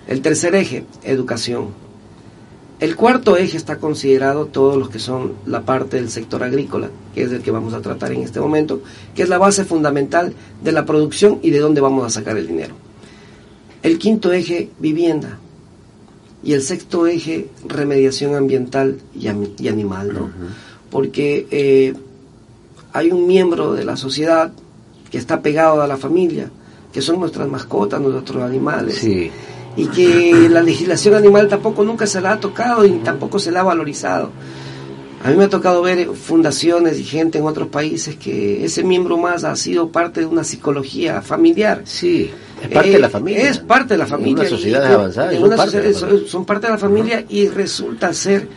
[0.08, 1.68] El tercer eje, educación.
[2.80, 7.24] El cuarto eje está considerado todos los que son la parte del sector agrícola, que
[7.24, 8.80] es el que vamos a tratar en este momento,
[9.14, 12.46] que es la base fundamental de la producción y de dónde vamos a sacar el
[12.46, 12.74] dinero.
[13.82, 15.38] El quinto eje, vivienda.
[16.42, 20.30] Y el sexto eje, remediación ambiental y, animal, ¿no?
[20.88, 21.94] Porque eh,
[22.92, 24.52] hay un miembro de la sociedad
[25.10, 26.50] que está pegado a la familia,
[26.92, 29.30] que son nuestras mascotas, nuestros animales Sí.
[29.76, 33.60] Y que la legislación animal tampoco nunca se la ha tocado y tampoco se la
[33.60, 34.30] ha valorizado.
[35.24, 39.16] A mí me ha tocado ver fundaciones y gente en otros países que ese miembro
[39.18, 41.82] más ha sido parte de una psicología familiar.
[41.84, 42.30] Sí.
[42.62, 43.48] Es parte Eh, de la familia.
[43.50, 44.40] Es parte de la En familia.
[44.40, 45.32] una sociedad Y- avanzada.
[45.32, 46.20] en son una parte de la sociedad- familia.
[46.22, 48.48] son, son parte de la familia y resulta ser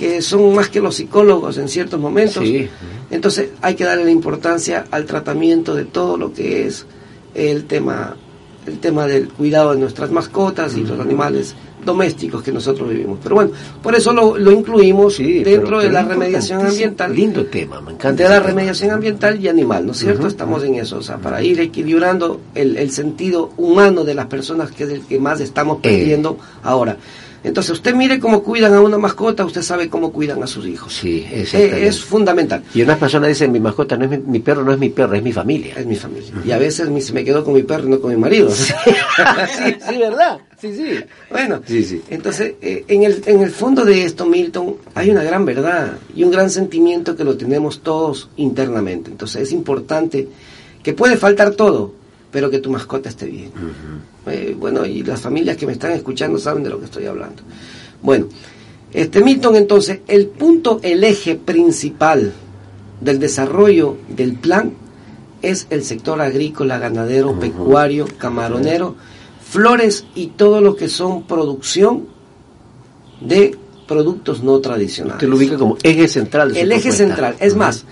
[0.00, 2.42] que son más que los psicólogos en ciertos momentos.
[2.44, 2.68] Sí.
[3.10, 6.86] Entonces hay que darle la importancia al tratamiento de todo lo que es
[7.34, 8.16] el tema,
[8.66, 13.18] el tema del cuidado de nuestras mascotas y los animales domésticos que nosotros vivimos.
[13.22, 17.14] Pero bueno, por eso lo, lo incluimos dentro de la remediación ambiental.
[17.14, 18.22] Lindo tema, me encanta.
[18.22, 20.26] De la remediación ambiental y animal, ¿no es cierto?
[20.26, 24.70] Estamos en eso, o sea, para ir equilibrando el, el, sentido humano de las personas
[24.72, 25.80] que es el que más estamos eh.
[25.82, 26.96] perdiendo ahora.
[27.42, 30.92] Entonces, usted mire cómo cuidan a una mascota, usted sabe cómo cuidan a sus hijos.
[30.92, 32.62] Sí, eh, es fundamental.
[32.74, 35.22] Y unas personas dicen, mi mascota no es mi, perro, no es mi perro, es
[35.22, 35.74] mi familia.
[35.76, 36.30] Es mi familia.
[36.44, 38.50] Y a veces se me quedó con mi perro y no con mi marido.
[39.60, 40.38] Sí, sí, ¿verdad?
[40.60, 41.04] Sí, sí.
[41.30, 42.02] Bueno, sí, sí.
[42.10, 46.22] entonces, eh, en, el, en el fondo de esto, Milton, hay una gran verdad y
[46.22, 49.10] un gran sentimiento que lo tenemos todos internamente.
[49.10, 50.28] Entonces, es importante
[50.82, 51.94] que puede faltar todo,
[52.30, 53.50] pero que tu mascota esté bien.
[54.26, 57.42] Eh, bueno, y las familias que me están escuchando saben de lo que estoy hablando.
[58.02, 58.26] Bueno,
[58.92, 62.32] este Milton, entonces, el punto, el eje principal
[63.00, 64.72] del desarrollo del plan
[65.42, 68.96] es el sector agrícola, ganadero, pecuario, camaronero,
[69.42, 72.06] flores y todo lo que son producción
[73.20, 75.16] de productos no tradicionales.
[75.16, 76.56] Usted lo ubica como eje central.
[76.56, 77.36] el eje central.
[77.40, 77.84] Es más,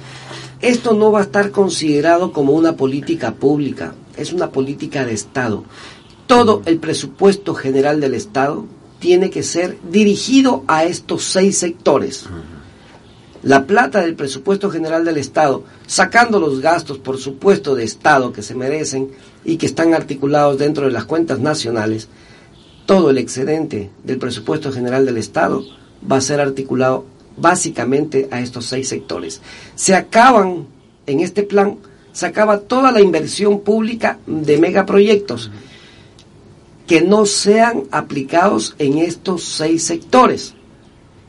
[0.60, 5.64] esto no va a estar considerado como una política pública, es una política de Estado.
[6.26, 8.66] Todo el presupuesto general del Estado
[8.98, 12.26] tiene que ser dirigido a estos seis sectores.
[13.42, 18.42] La plata del presupuesto general del Estado, sacando los gastos, por supuesto, de Estado que
[18.42, 19.10] se merecen
[19.44, 22.08] y que están articulados dentro de las cuentas nacionales,
[22.84, 25.64] todo el excedente del presupuesto general del Estado
[26.10, 29.40] va a ser articulado básicamente a estos seis sectores.
[29.76, 30.66] Se acaban,
[31.06, 31.78] en este plan,
[32.18, 35.52] se acaba toda la inversión pública de megaproyectos
[36.88, 40.52] que no sean aplicados en estos seis sectores.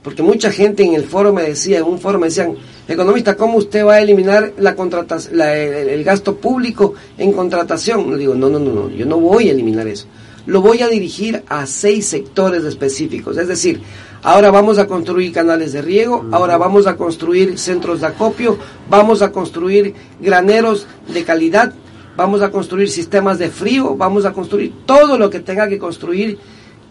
[0.02, 2.56] Porque mucha gente en el foro me decía, en un foro me decían,
[2.88, 8.10] economista, ¿cómo usted va a eliminar la contratación, el, gasto público en contratación?
[8.10, 10.08] Le digo, no, no, no, no, yo no voy a eliminar eso.
[10.46, 13.38] Lo voy a dirigir a seis sectores específicos.
[13.38, 13.82] Es decir,
[14.24, 18.58] ahora vamos a construir canales de riego, ahora vamos a construir centros de acopio,
[18.90, 21.74] vamos a construir graneros de calidad,
[22.16, 26.38] vamos a construir sistemas de frío, vamos a construir todo lo que tenga que construir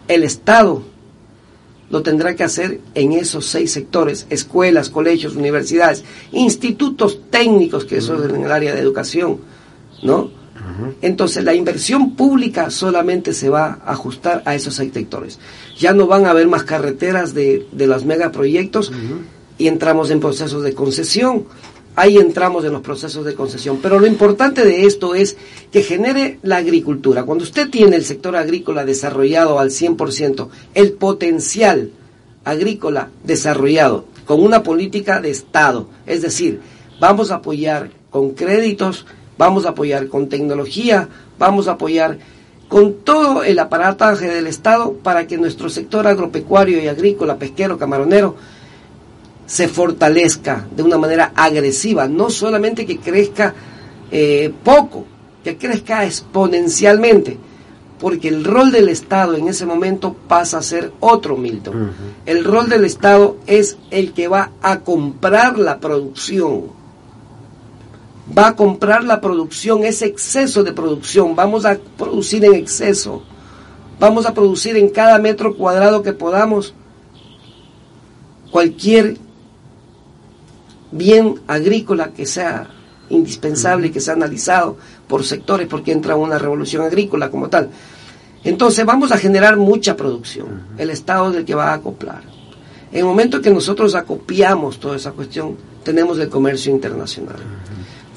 [0.07, 0.83] el Estado
[1.89, 8.23] lo tendrá que hacer en esos seis sectores, escuelas, colegios, universidades, institutos técnicos, que eso
[8.23, 9.39] es en el área de educación,
[10.03, 10.29] ¿no?
[11.01, 15.39] Entonces la inversión pública solamente se va a ajustar a esos sectores.
[15.77, 18.91] Ya no van a haber más carreteras de, de los megaproyectos
[19.57, 21.45] y entramos en procesos de concesión.
[21.95, 23.79] Ahí entramos en los procesos de concesión.
[23.81, 25.37] Pero lo importante de esto es
[25.71, 27.23] que genere la agricultura.
[27.23, 31.91] Cuando usted tiene el sector agrícola desarrollado al 100%, el potencial
[32.45, 36.61] agrícola desarrollado con una política de Estado, es decir,
[36.99, 39.05] vamos a apoyar con créditos,
[39.39, 41.07] vamos a apoyar con tecnología,
[41.39, 42.19] vamos a apoyar
[42.67, 48.35] con todo el aparataje del Estado para que nuestro sector agropecuario y agrícola, pesquero, camaronero,
[49.45, 53.55] se fortalezca de una manera agresiva, no solamente que crezca
[54.11, 55.05] eh, poco,
[55.41, 57.37] que crezca exponencialmente,
[57.97, 61.91] porque el rol del Estado en ese momento pasa a ser otro, Milton.
[62.25, 66.77] El rol del Estado es el que va a comprar la producción,
[68.37, 73.23] va a comprar la producción, ese exceso de producción, vamos a producir en exceso,
[73.99, 76.73] vamos a producir en cada metro cuadrado que podamos
[78.51, 79.17] cualquier
[80.91, 82.69] bien agrícola que sea
[83.09, 87.69] indispensable y que sea analizado por sectores porque entra una revolución agrícola como tal.
[88.43, 90.63] Entonces vamos a generar mucha producción.
[90.77, 92.21] El Estado es el que va a acoplar.
[92.91, 97.37] En el momento que nosotros acopiamos toda esa cuestión, tenemos el comercio internacional.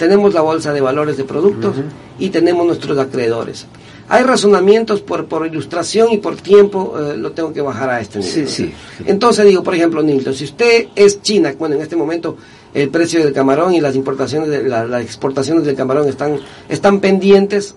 [0.02, 1.76] Tenemos la bolsa de valores de productos
[2.18, 3.66] y tenemos nuestros acreedores.
[4.08, 8.18] Hay razonamientos por, por ilustración y por tiempo, eh, lo tengo que bajar a este
[8.18, 8.48] nivel.
[8.48, 8.74] Sí,
[9.06, 12.36] Entonces digo, por ejemplo, Nilton, si usted es China, bueno, en este momento
[12.74, 16.36] el precio del camarón y las importaciones, de, las exportaciones del camarón están,
[16.68, 17.76] están pendientes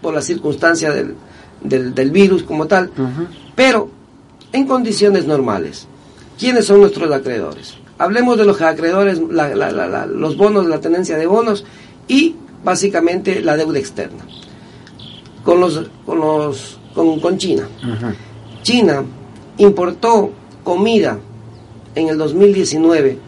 [0.00, 1.14] por la circunstancia del,
[1.62, 2.90] del, virus como tal,
[3.54, 3.90] pero
[4.54, 5.86] en condiciones normales.
[6.38, 7.74] ¿Quiénes son nuestros acreedores?
[8.00, 11.66] Hablemos de los acreedores, los bonos, la tenencia de bonos
[12.08, 12.34] y
[12.64, 14.24] básicamente la deuda externa.
[15.44, 17.68] Con los, con los, con, China.
[18.62, 19.04] China
[19.58, 20.30] importó
[20.64, 21.18] comida
[21.94, 23.18] en el 2019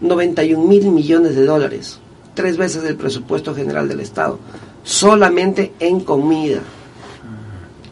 [0.00, 1.98] 91 mil millones de dólares,
[2.32, 4.38] tres veces el presupuesto general del Estado,
[4.82, 6.60] solamente en comida,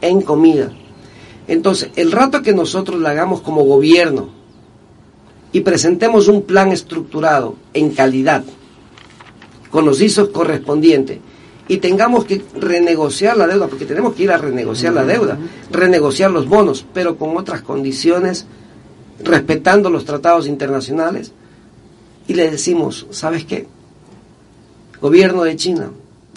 [0.01, 0.71] en comida.
[1.49, 4.44] Entonces, el rato que nosotros la hagamos como gobierno
[5.55, 8.43] y presentemos un plan estructurado en calidad,
[9.71, 11.21] con los ISOs correspondientes,
[11.69, 15.39] y tengamos que renegociar la deuda, porque tenemos que ir a renegociar la deuda,
[15.71, 18.47] renegociar los bonos, pero con otras condiciones,
[19.23, 21.31] respetando los tratados internacionales,
[22.27, 23.69] y le decimos, ¿sabes qué?
[25.01, 25.91] Gobierno de China,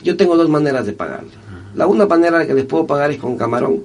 [0.03, 1.32] yo tengo dos maneras de pagarle.
[1.74, 3.82] La una manera que les puedo pagar es con camarón.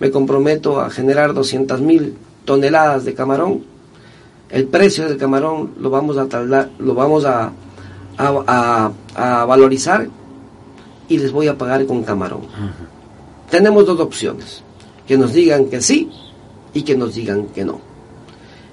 [0.00, 3.75] Me comprometo a generar 200 mil toneladas de camarón.
[4.50, 6.26] El precio del camarón lo vamos a
[6.78, 7.52] lo vamos a
[8.18, 10.08] a, valorizar
[11.08, 12.42] y les voy a pagar con camarón.
[13.50, 14.62] Tenemos dos opciones,
[15.06, 16.10] que nos digan que sí
[16.74, 17.80] y que nos digan que no.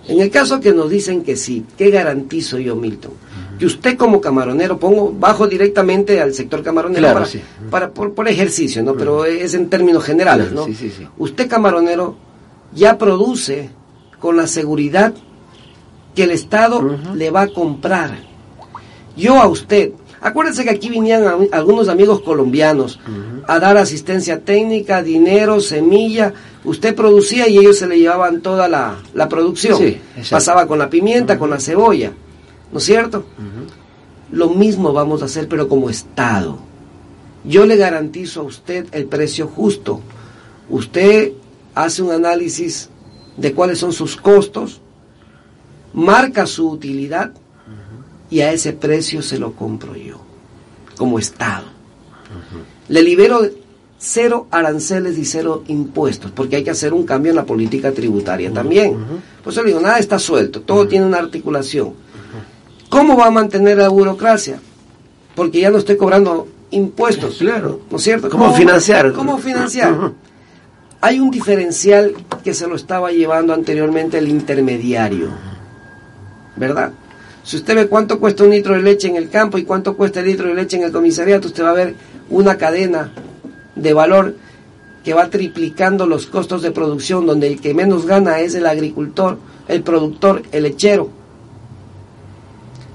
[0.07, 3.11] En el caso que nos dicen que sí, ¿qué garantizo yo, Milton?
[3.57, 7.23] Que usted como camaronero, pongo bajo directamente al sector camaronero
[7.69, 8.95] para, por, ejercicio, ¿no?
[8.95, 10.65] Pero es en términos generales, ¿no?
[11.17, 12.15] usted camaronero
[12.73, 13.69] ya produce
[14.19, 15.13] con la seguridad
[16.15, 18.17] que el Estado le va a comprar
[19.15, 19.91] yo a usted.
[20.21, 22.99] Acuérdense que aquí venían algunos amigos colombianos
[23.45, 26.33] a dar asistencia técnica, dinero, semilla.
[26.63, 29.95] Usted producía y ellos se le llevaban toda la, producción.
[30.29, 32.13] Pasaba con la pimienta, con la cebolla.
[32.71, 33.25] ¿No es cierto?
[34.31, 36.57] Lo mismo vamos a hacer, pero como Estado.
[37.43, 39.99] Yo le garantizo a usted el precio justo.
[40.69, 41.33] Usted
[41.75, 42.89] hace un análisis
[43.35, 44.79] de cuáles son sus costos,
[45.93, 47.31] marca su utilidad
[48.29, 50.19] y a ese precio se lo compro yo,
[50.97, 51.65] como Estado.
[52.87, 53.41] Le libero
[53.97, 58.51] cero aranceles y cero impuestos, porque hay que hacer un cambio en la política tributaria
[58.51, 58.97] también.
[59.43, 61.93] Por eso le digo, nada está suelto, todo tiene una articulación.
[62.89, 64.59] ¿Cómo va a mantener la burocracia?
[65.35, 67.81] Porque ya no estoy cobrando impuestos, claro.
[67.89, 68.29] ¿no es cierto?
[68.29, 69.13] ¿Cómo, financiar?
[69.13, 70.11] ¿Cómo financiar?
[71.01, 72.13] Hay un diferencial
[72.43, 75.29] que se lo estaba llevando anteriormente el intermediario,
[76.55, 76.91] ¿verdad?
[77.43, 80.21] Si usted ve cuánto cuesta un litro de leche en el campo y cuánto cuesta
[80.21, 81.95] el litro de leche en el comisariato, usted va a ver
[82.29, 83.11] una cadena
[83.75, 84.35] de valor
[85.03, 89.37] que va triplicando los costos de producción, donde el que menos gana es el agricultor,
[89.67, 91.09] el productor, el lechero.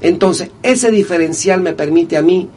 [0.00, 2.48] Entonces, ese diferencial me permite a mí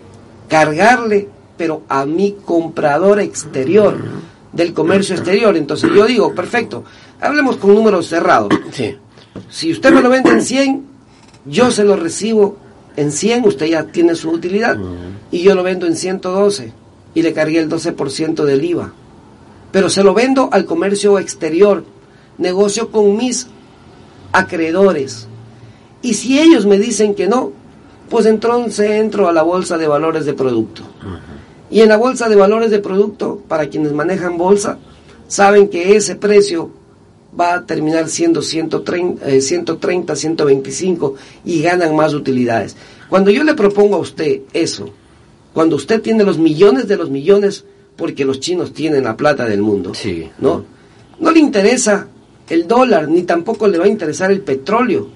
[0.48, 1.28] cargarle,
[1.58, 3.98] pero a mi comprador exterior,
[4.54, 5.58] del comercio exterior.
[5.58, 6.86] Entonces, yo digo, perfecto,
[7.20, 8.54] hablemos con números cerrados.
[9.50, 10.91] Si usted me lo vende en 100,
[11.46, 12.58] yo se lo recibo
[12.96, 14.78] en 100, usted ya tiene su utilidad,
[15.32, 16.74] y yo lo vendo en 112
[17.14, 18.94] y le cargué el 12% del IVA.
[19.72, 21.86] Pero se lo vendo al comercio exterior,
[22.38, 23.48] negocio con mis
[24.32, 25.28] acreedores.
[26.02, 27.52] Y si ellos me dicen que no,
[28.10, 30.84] pues entonces entro a la bolsa de valores de producto.
[31.70, 34.78] Y en la bolsa de valores de producto, para quienes manejan bolsa,
[35.28, 36.72] saben que ese precio
[37.40, 41.16] va a terminar siendo 130, 130, 125
[41.46, 42.76] y ganan más utilidades.
[43.10, 44.90] Cuando yo le propongo a usted eso,
[45.54, 47.66] cuando usted tiene los millones de los millones,
[47.96, 49.92] porque los chinos tienen la plata del mundo,
[50.40, 50.66] ¿no?
[51.20, 52.08] No le interesa
[52.50, 55.08] el dólar, ni tampoco le va a interesar el petróleo.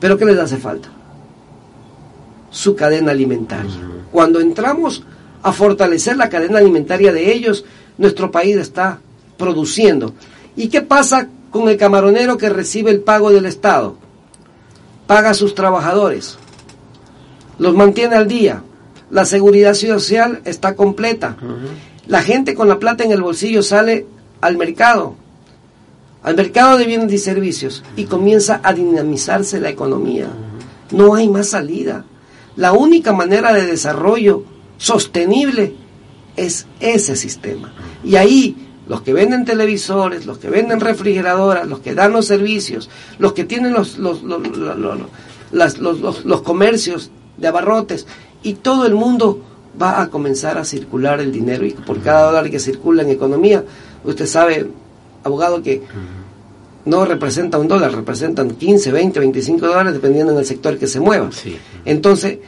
[0.00, 0.88] Pero ¿qué les hace falta?
[2.50, 3.70] Su cadena alimentaria.
[4.10, 5.02] Cuando entramos
[5.42, 7.64] a fortalecer la cadena alimentaria de ellos,
[7.98, 9.00] nuestro país está
[9.36, 10.14] produciendo.
[10.56, 13.96] ¿Y qué pasa con el camaronero que recibe el pago del Estado?
[15.06, 16.38] Paga a sus trabajadores,
[17.58, 18.62] los mantiene al día,
[19.10, 21.36] la seguridad social está completa,
[22.06, 24.06] la gente con la plata en el bolsillo sale
[24.40, 25.14] al mercado,
[26.22, 30.28] al mercado de bienes y servicios y comienza a dinamizarse la economía.
[30.90, 32.04] No hay más salida.
[32.56, 34.42] La única manera de desarrollo
[34.76, 35.74] sostenible
[36.36, 37.72] es ese sistema.
[38.02, 42.88] Y ahí los que venden televisores, los que venden refrigeradoras, los que dan los servicios,
[43.18, 48.06] los que tienen los, los, los, comercios de abarrotes,
[48.42, 49.42] y todo el mundo
[49.80, 51.66] va a comenzar a circular el dinero.
[51.66, 53.64] Y por cada dólar que circula en economía,
[54.04, 54.70] usted sabe,
[55.24, 55.82] abogado, que
[56.84, 61.28] no representa un dólar, representan 15, 20, 25 dólares, dependiendo del sector que se mueva.
[61.84, 62.38] Entonces,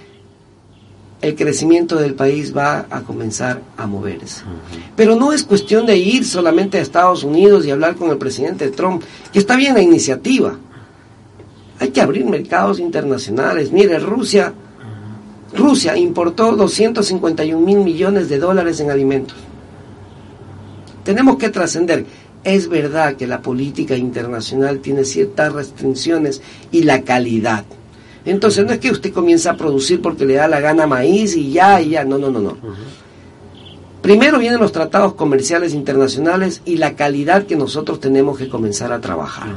[1.21, 4.43] el crecimiento del país va a comenzar a moverse.
[4.95, 8.71] Pero no es cuestión de ir solamente a Estados Unidos y hablar con el presidente
[8.71, 9.03] Trump,
[9.33, 10.57] que está bien la iniciativa.
[11.81, 13.73] Hay que abrir mercados internacionales.
[13.73, 14.53] Mire, Rusia,
[15.57, 19.37] Rusia importó 251 mil millones de dólares en alimentos.
[21.03, 22.07] Tenemos que trascender.
[22.45, 26.41] Es verdad que la política internacional tiene ciertas restricciones
[26.71, 27.65] y la calidad
[28.25, 31.53] entonces no es que usted comienza a producir porque le da la gana maíz y
[31.53, 32.57] ya, y ya, no, no, no, no.
[34.03, 39.01] Primero vienen los tratados comerciales internacionales y la calidad que nosotros tenemos que comenzar a
[39.01, 39.49] trabajar.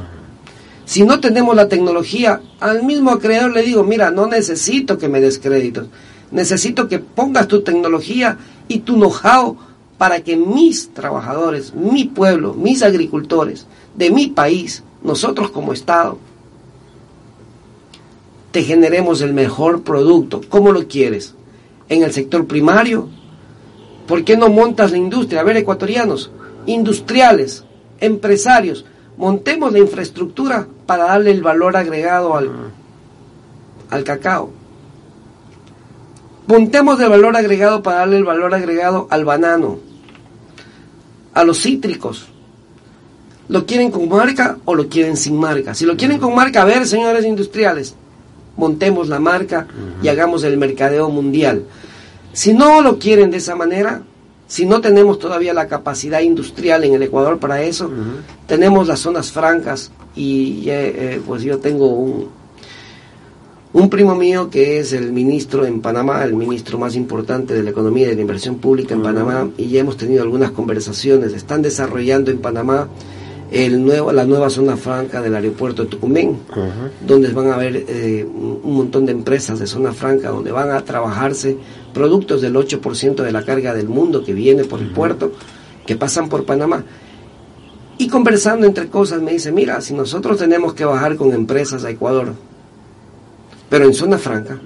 [0.84, 5.20] Si no tenemos la tecnología, al mismo acreedor le digo, mira, no necesito que me
[5.20, 5.86] des créditos.
[6.30, 8.36] Necesito que pongas tu tecnología
[8.68, 9.56] y tu know-how
[9.96, 16.18] para que mis trabajadores, mi pueblo, mis agricultores de mi país, nosotros como Estado,
[18.52, 20.42] te generemos el mejor producto.
[20.48, 21.34] ¿Cómo lo quieres?
[21.88, 23.08] ¿En el sector primario?
[24.06, 25.40] ¿Por qué no montas la industria?
[25.40, 26.30] A ver, ecuatorianos,
[26.66, 27.64] industriales,
[27.98, 28.84] empresarios,
[29.16, 32.50] montemos la infraestructura para darle el valor agregado al,
[33.88, 34.50] al cacao.
[36.46, 39.78] Montemos el valor agregado para darle el valor agregado al banano,
[41.32, 42.26] a los cítricos.
[43.48, 45.74] ¿Lo quieren con marca o lo quieren sin marca?
[45.74, 47.96] Si lo quieren con marca, a ver, señores industriales,
[48.56, 49.66] montemos la marca
[50.02, 51.64] y hagamos el mercadeo mundial.
[52.32, 54.02] Si no lo quieren de esa manera,
[54.46, 57.90] si no tenemos todavía la capacidad industrial en el Ecuador para eso,
[58.46, 62.28] tenemos las zonas francas y eh, pues yo tengo un,
[63.72, 67.70] un primo mío que es el ministro en Panamá, el ministro más importante de la
[67.70, 71.32] economía y de la inversión pública en Panamá, y ya hemos tenido algunas conversaciones.
[71.32, 72.88] Están desarrollando en Panamá
[73.52, 76.38] el nuevo, la nueva zona franca del aeropuerto de Tucumán,
[77.06, 80.80] donde van a haber eh, un montón de empresas de zona franca, donde van a
[80.82, 81.58] trabajarse
[81.92, 85.32] productos del 8% de la carga del mundo que viene por el puerto,
[85.86, 86.82] que pasan por Panamá.
[87.98, 91.90] Y conversando entre cosas me dice, mira, si nosotros tenemos que bajar con empresas a
[91.90, 92.34] Ecuador,
[93.68, 94.58] pero en zona franca.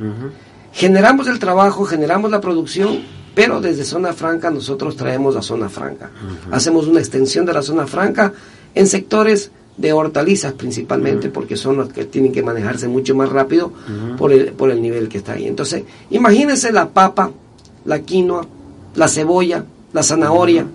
[0.72, 3.00] Generamos el trabajo, generamos la producción,
[3.34, 6.10] pero desde zona franca nosotros traemos la zona franca.
[6.52, 8.32] Hacemos una extensión de la zona franca
[8.76, 13.72] en sectores de hortalizas principalmente, porque son los que tienen que manejarse mucho más rápido
[14.16, 15.48] por, el, por el nivel que está ahí.
[15.48, 17.32] Entonces, imagínense la papa,
[17.84, 18.46] la quinoa,
[18.94, 20.66] la cebolla, la zanahoria.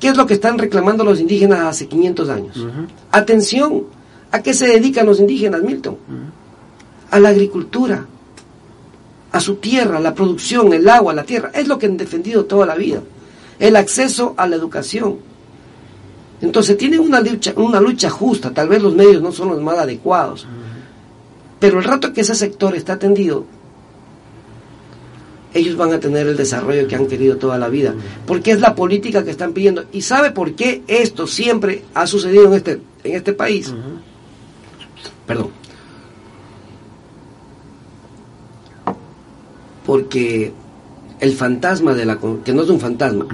[0.00, 2.66] ¿Qué es lo que están reclamando los indígenas hace 500 años?
[3.12, 3.84] Atención,
[4.32, 5.98] ¿a qué se dedican los indígenas, Milton?
[7.10, 8.06] a la agricultura,
[9.32, 11.50] a su tierra, la producción, el agua, la tierra.
[11.54, 13.02] Es lo que han defendido toda la vida.
[13.58, 15.18] El acceso a la educación.
[16.40, 19.78] Entonces tienen una lucha, una lucha justa, tal vez los medios no son los más
[19.78, 20.46] adecuados.
[21.58, 23.46] Pero el rato que ese sector está atendido,
[25.54, 27.94] ellos van a tener el desarrollo que han querido toda la vida.
[28.26, 29.86] Porque es la política que están pidiendo.
[29.92, 33.72] ¿Y sabe por qué esto siempre ha sucedido en este, en este país?
[35.26, 35.50] Perdón.
[39.86, 40.52] porque
[41.20, 43.26] el fantasma de la que no es un fantasma.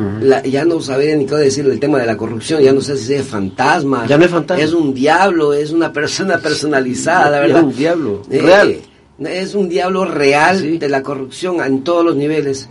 [0.44, 3.14] Ya no sabía ni qué decir el tema de la corrupción ya no sé si
[3.14, 4.06] es fantasma.
[4.06, 4.62] Ya no es fantasma.
[4.62, 8.76] Es un diablo es una persona personalizada la verdad es un diablo eh, real.
[9.18, 12.68] es un diablo real de la corrupción en todos los niveles.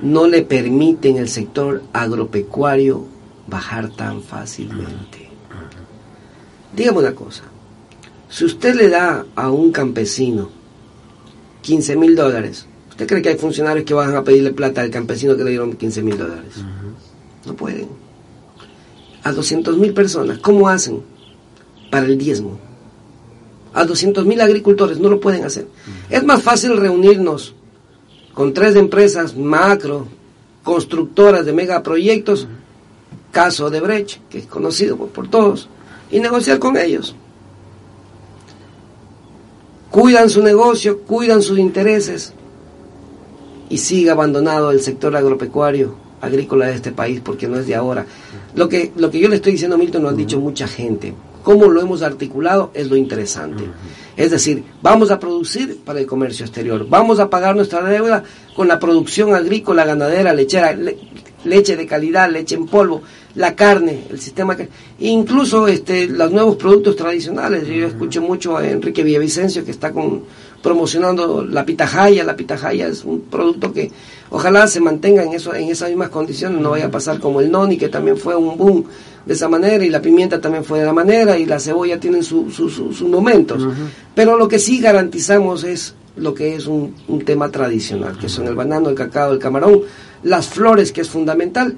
[0.00, 3.06] No le permiten el sector agropecuario
[3.46, 5.28] bajar tan fácilmente.
[6.74, 7.44] Dígame una cosa.
[8.28, 10.50] Si usted le da a un campesino
[11.62, 15.36] 15 mil dólares ¿Usted cree que hay funcionarios que van a pedirle plata al campesino
[15.36, 16.54] que le dieron 15 mil dólares?
[17.44, 17.88] No pueden.
[19.24, 21.02] A 200 mil personas, ¿cómo hacen
[21.90, 22.56] para el diezmo?
[23.72, 25.66] A 200 mil agricultores no lo pueden hacer.
[26.08, 27.56] Es más fácil reunirnos
[28.32, 30.06] con tres empresas macro,
[30.62, 32.46] constructoras de megaproyectos,
[33.32, 35.68] caso de Brecht, que es conocido por, por todos,
[36.12, 37.16] y negociar con ellos.
[39.90, 42.34] Cuidan su negocio, cuidan sus intereses,
[43.68, 48.06] y sigue abandonado el sector agropecuario, agrícola de este país, porque no es de ahora.
[48.54, 51.14] Lo que, lo que yo le estoy diciendo, Milton, lo ha dicho mucha gente.
[51.42, 53.64] Cómo lo hemos articulado es lo interesante.
[54.16, 58.24] Es decir, vamos a producir para el comercio exterior, vamos a pagar nuestra deuda
[58.56, 60.74] con la producción agrícola, ganadera, lechera,
[61.44, 63.02] leche de calidad, leche en polvo,
[63.34, 64.56] la carne, el sistema
[65.00, 67.66] incluso este los nuevos productos tradicionales.
[67.66, 70.22] Yo escucho mucho a Enrique Villavicencio que está con
[70.64, 72.24] promocionando la pitahaya.
[72.24, 73.92] La pitahaya es un producto que
[74.30, 77.50] ojalá se mantenga en, eso, en esas mismas condiciones, no vaya a pasar como el
[77.50, 78.84] noni, que también fue un boom
[79.26, 82.24] de esa manera, y la pimienta también fue de la manera, y la cebolla tienen
[82.24, 83.62] sus momentos.
[84.14, 86.94] Pero lo que sí garantizamos es lo que es un,
[87.26, 89.82] tema tradicional, que son el banano, el cacao, el camarón,
[90.22, 91.76] las flores, que es fundamental,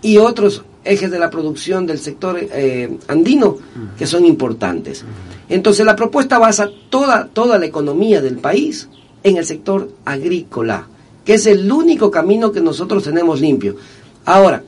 [0.00, 3.58] y otros ejes de la producción del sector eh, andino
[3.96, 5.04] que son importantes.
[5.52, 8.88] Entonces la propuesta basa toda, toda la economía del país
[9.22, 10.86] en el sector agrícola,
[11.26, 13.76] que es el único camino que nosotros tenemos limpio.
[14.24, 14.64] Ahora,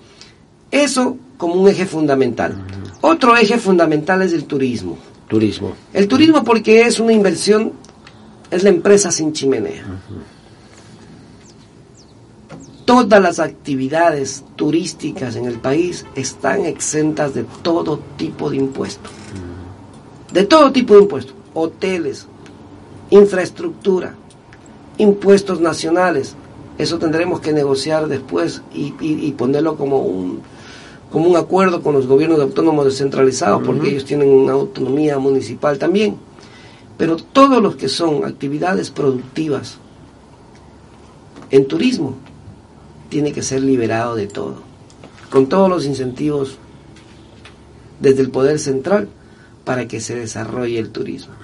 [0.71, 2.67] eso como un eje fundamental.
[3.01, 4.99] Otro eje fundamental es el turismo.
[5.27, 5.73] Turismo.
[5.95, 7.73] El turismo porque es una inversión,
[8.51, 9.87] es la empresa sin chimenea.
[12.85, 19.11] Todas las actividades turísticas en el país están exentas de todo tipo de impuestos
[20.35, 22.27] de todo tipo de impuestos, hoteles,
[23.11, 24.17] infraestructura,
[24.99, 26.37] impuestos nacionales,
[26.77, 30.41] Eso tendremos que negociar después y, ponerlo como un,
[31.13, 36.17] como un acuerdo con los gobiernos autónomos descentralizados, porque ellos tienen una autonomía municipal también.
[36.99, 39.79] Pero todos los que son actividades productivas
[41.53, 42.17] en turismo,
[43.09, 44.57] tiene que ser liberado de todo,
[45.31, 46.59] con todos los incentivos
[48.01, 49.09] desde el poder central
[49.65, 51.35] para que se desarrolle el turismo.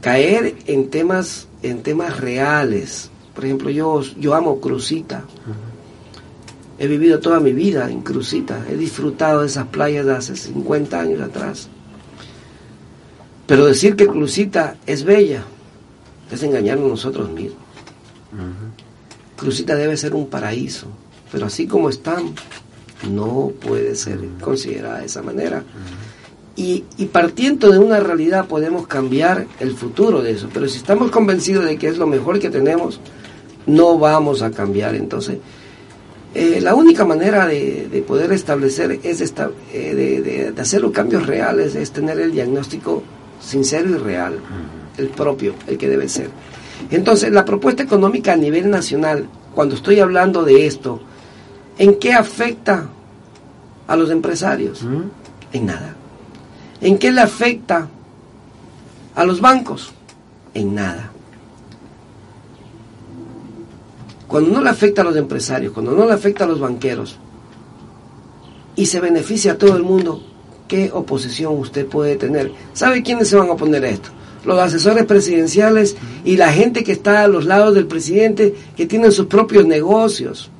[0.00, 3.10] Caer en temas, en temas reales.
[3.34, 5.24] Por ejemplo, yo, yo amo Crucita.
[6.78, 8.64] He vivido toda mi vida en Crucita.
[8.68, 11.68] He disfrutado de esas playas de hace 50 años atrás.
[13.46, 15.44] Pero decir que Crucita es bella
[16.30, 17.58] es engañarnos nosotros mismos.
[19.36, 20.86] Crucita debe ser un paraíso,
[21.30, 22.34] pero así como están,
[23.10, 25.62] no puede ser considerada de esa manera.
[26.56, 26.82] Y,
[27.12, 31.76] partiendo de una realidad podemos cambiar el futuro de eso, pero si estamos convencidos de
[31.76, 33.00] que es lo mejor que tenemos,
[33.66, 34.94] no vamos a cambiar.
[34.94, 35.38] Entonces,
[36.32, 41.90] eh, la única manera de, poder establecer, es eh, de, hacer los cambios reales, es
[41.90, 43.02] tener el diagnóstico
[43.40, 44.38] sincero y real,
[44.96, 46.30] el propio, el que debe ser.
[46.90, 51.00] Entonces, la propuesta económica a nivel nacional, cuando estoy hablando de esto,
[51.78, 52.88] ¿en qué afecta
[53.86, 54.84] a los empresarios?
[55.52, 55.93] En nada.
[56.84, 57.88] ¿En qué le afecta
[59.14, 59.90] a los bancos?
[60.52, 61.10] En nada.
[64.28, 67.16] Cuando no le afecta a los empresarios, cuando no le afecta a los banqueros
[68.76, 70.22] y se beneficia a todo el mundo,
[70.68, 72.52] ¿qué oposición usted puede tener?
[72.74, 74.10] ¿Sabe quiénes se van a oponer a esto?
[74.44, 79.10] Los asesores presidenciales y la gente que está a los lados del presidente, que tienen
[79.10, 80.50] sus propios negocios,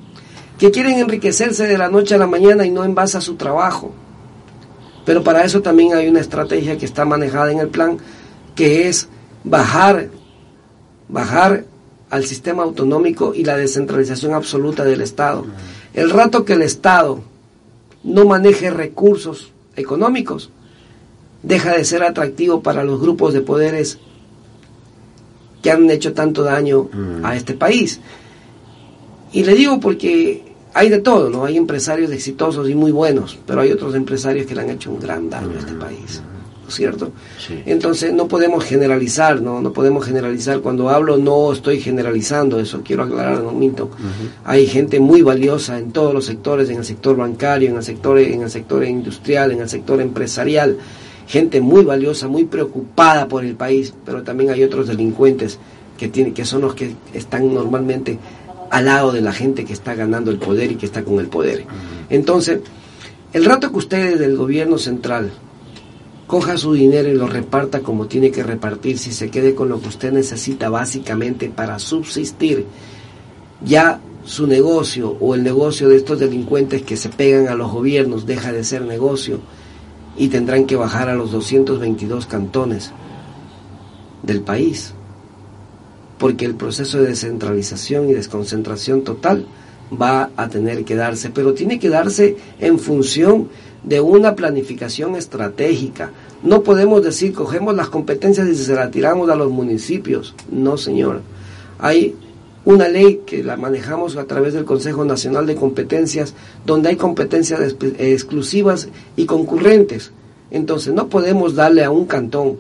[0.59, 3.35] que quieren enriquecerse de la noche a la mañana y no en base a su
[3.35, 3.93] trabajo.
[5.05, 7.99] Pero para eso también hay una estrategia que está manejada en el plan,
[8.55, 9.09] que es
[9.43, 10.09] bajar,
[11.09, 11.65] bajar
[12.11, 15.45] al sistema autonómico y la descentralización absoluta del Estado.
[15.93, 17.23] El rato que el Estado
[18.03, 20.51] no maneje recursos económicos,
[21.43, 23.99] deja de ser atractivo para los grupos de poderes
[25.63, 26.89] que han hecho tanto daño
[27.23, 28.01] a este país.
[29.33, 31.45] Y le digo porque hay de todo, ¿no?
[31.45, 34.99] Hay empresarios exitosos y muy buenos, pero hay otros empresarios que le han hecho un
[34.99, 36.21] gran daño a este país,
[36.63, 37.13] ¿no es cierto?
[37.65, 39.61] Entonces no podemos generalizar, ¿no?
[39.63, 40.61] No podemos generalizar.
[40.61, 43.91] Cuando hablo no estoy generalizando, eso quiero aclarar, ¿no, Minto?
[44.45, 48.19] Hay gente muy valiosa en todos los sectores, en el sector bancario, en el sector,
[48.19, 50.77] en el sector industrial, en el sector empresarial,
[51.29, 55.61] gente muy valiosa, muy preocupada por el país, pero también hay otros delincuentes
[55.97, 58.19] que, tienen, que son los que están normalmente
[58.75, 61.29] al lado de la gente que está ganando el poder y que está con el
[61.29, 61.65] poder.
[62.11, 62.59] Entonces,
[63.33, 65.31] el rato que ustedes del gobierno central
[66.27, 69.81] coja su dinero y lo reparta como tiene que repartir, si se quede con lo
[69.81, 72.67] que usted necesita básicamente para subsistir,
[73.65, 78.27] ya su negocio o el negocio de estos delincuentes que se pegan a los gobiernos
[78.27, 79.39] deja de ser negocio
[80.17, 82.91] y tendrán que bajar a los 222 cantones
[84.25, 84.95] del país
[86.19, 89.47] porque el proceso de descentralización y desconcentración total
[89.93, 93.49] va a tener que darse, pero tiene que darse en función
[93.83, 96.11] de una planificación estratégica.
[96.43, 100.35] No podemos decir, cogemos las competencias y se las tiramos a los municipios.
[100.51, 101.21] No, señor.
[101.79, 102.15] Hay
[102.65, 106.35] una ley que la manejamos a través del Consejo Nacional de Competencias,
[106.65, 107.61] donde hay competencias
[107.99, 110.13] exclusivas y concurrentes.
[110.51, 112.57] Entonces, no podemos darle a un cantón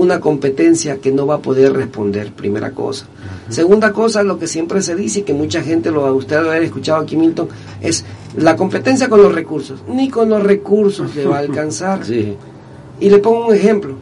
[0.00, 3.06] una competencia que no va a poder responder, primera cosa.
[3.48, 6.62] Segunda cosa, lo que siempre se dice y que mucha gente lo usted lo haber
[6.62, 7.48] escuchado aquí Milton,
[7.80, 8.04] es
[8.36, 9.82] la competencia con los recursos.
[9.88, 12.00] Ni con los recursos le va a alcanzar.
[13.02, 13.94] Y le pongo un ejemplo.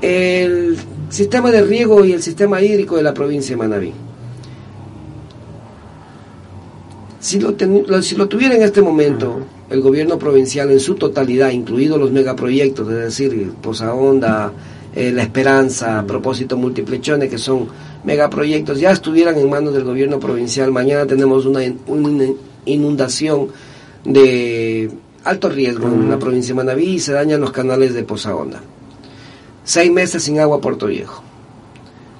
[0.00, 0.76] El
[1.08, 3.92] sistema de riego y el sistema hídrico de la provincia de Manabí.
[7.18, 7.52] Si lo,
[8.00, 9.40] si lo tuviera en este momento
[9.70, 14.52] el gobierno provincial en su totalidad, incluidos los megaproyectos, es decir, Poza Honda,
[14.94, 17.68] eh, La Esperanza, Propósito Multiplechones, que son
[18.04, 20.70] megaproyectos, ya estuvieran en manos del gobierno provincial.
[20.70, 21.60] Mañana tenemos una,
[22.66, 23.48] inundación
[24.04, 24.90] de
[25.24, 28.60] alto riesgo en la provincia de Manaví y se dañan los canales de Poza Honda.
[29.64, 31.22] Seis meses sin agua Puerto Viejo.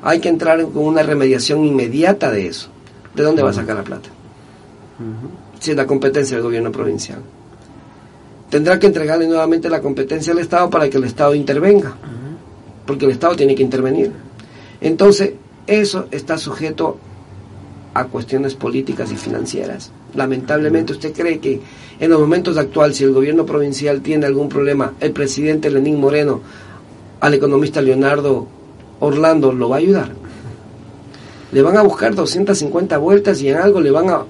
[0.03, 2.69] Hay que entrar con una remediación inmediata de eso.
[3.15, 4.09] ¿De dónde va a sacar la plata?
[5.65, 7.23] Si es la competencia del gobierno provincial
[8.51, 11.97] tendrá que entregarle nuevamente la competencia al Estado para que el Estado intervenga,
[12.87, 14.13] porque el Estado tiene que intervenir.
[14.81, 15.33] Entonces,
[15.67, 16.99] eso está sujeto
[17.95, 19.91] a cuestiones políticas y financieras.
[20.15, 21.63] Lamentablemente, usted cree que
[21.99, 26.41] en los momentos actuales, si el gobierno provincial tiene algún problema, el presidente Lenín Moreno
[27.19, 28.47] al economista Leonardo
[29.01, 30.13] Orlando lo va a ayudar.
[31.51, 34.25] le van a buscar 250 vueltas y en algo le van a,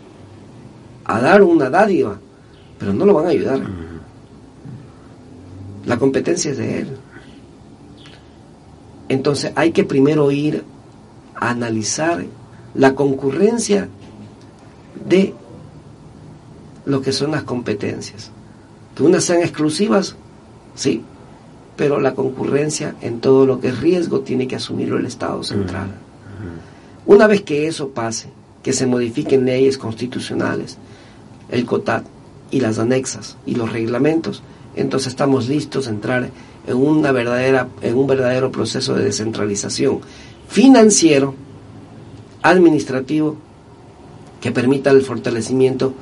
[1.05, 2.18] a dar una dádiva,
[2.78, 3.61] pero no lo van a ayudar.
[5.86, 6.88] La competencia es de él.
[9.09, 10.64] Entonces hay que primero ir
[11.34, 12.24] a analizar
[12.74, 13.88] la concurrencia
[15.07, 15.34] de
[16.86, 18.30] lo que son las competencias.
[18.94, 20.16] Que unas sean exclusivas,
[20.74, 21.02] sí,
[21.76, 25.88] pero la concurrencia en todo lo que es riesgo tiene que asumirlo el Estado central.
[27.07, 28.28] Una vez que eso pase,
[28.62, 30.78] que se modifiquen leyes constitucionales,
[31.55, 32.05] el COTAT
[32.50, 34.42] y las anexas y los reglamentos,
[34.76, 36.30] entonces estamos listos a entrar
[36.66, 40.00] en una verdadera en un verdadero proceso de descentralización
[40.48, 41.34] financiero,
[42.42, 43.36] administrativo
[44.40, 45.94] que permita el fortalecimiento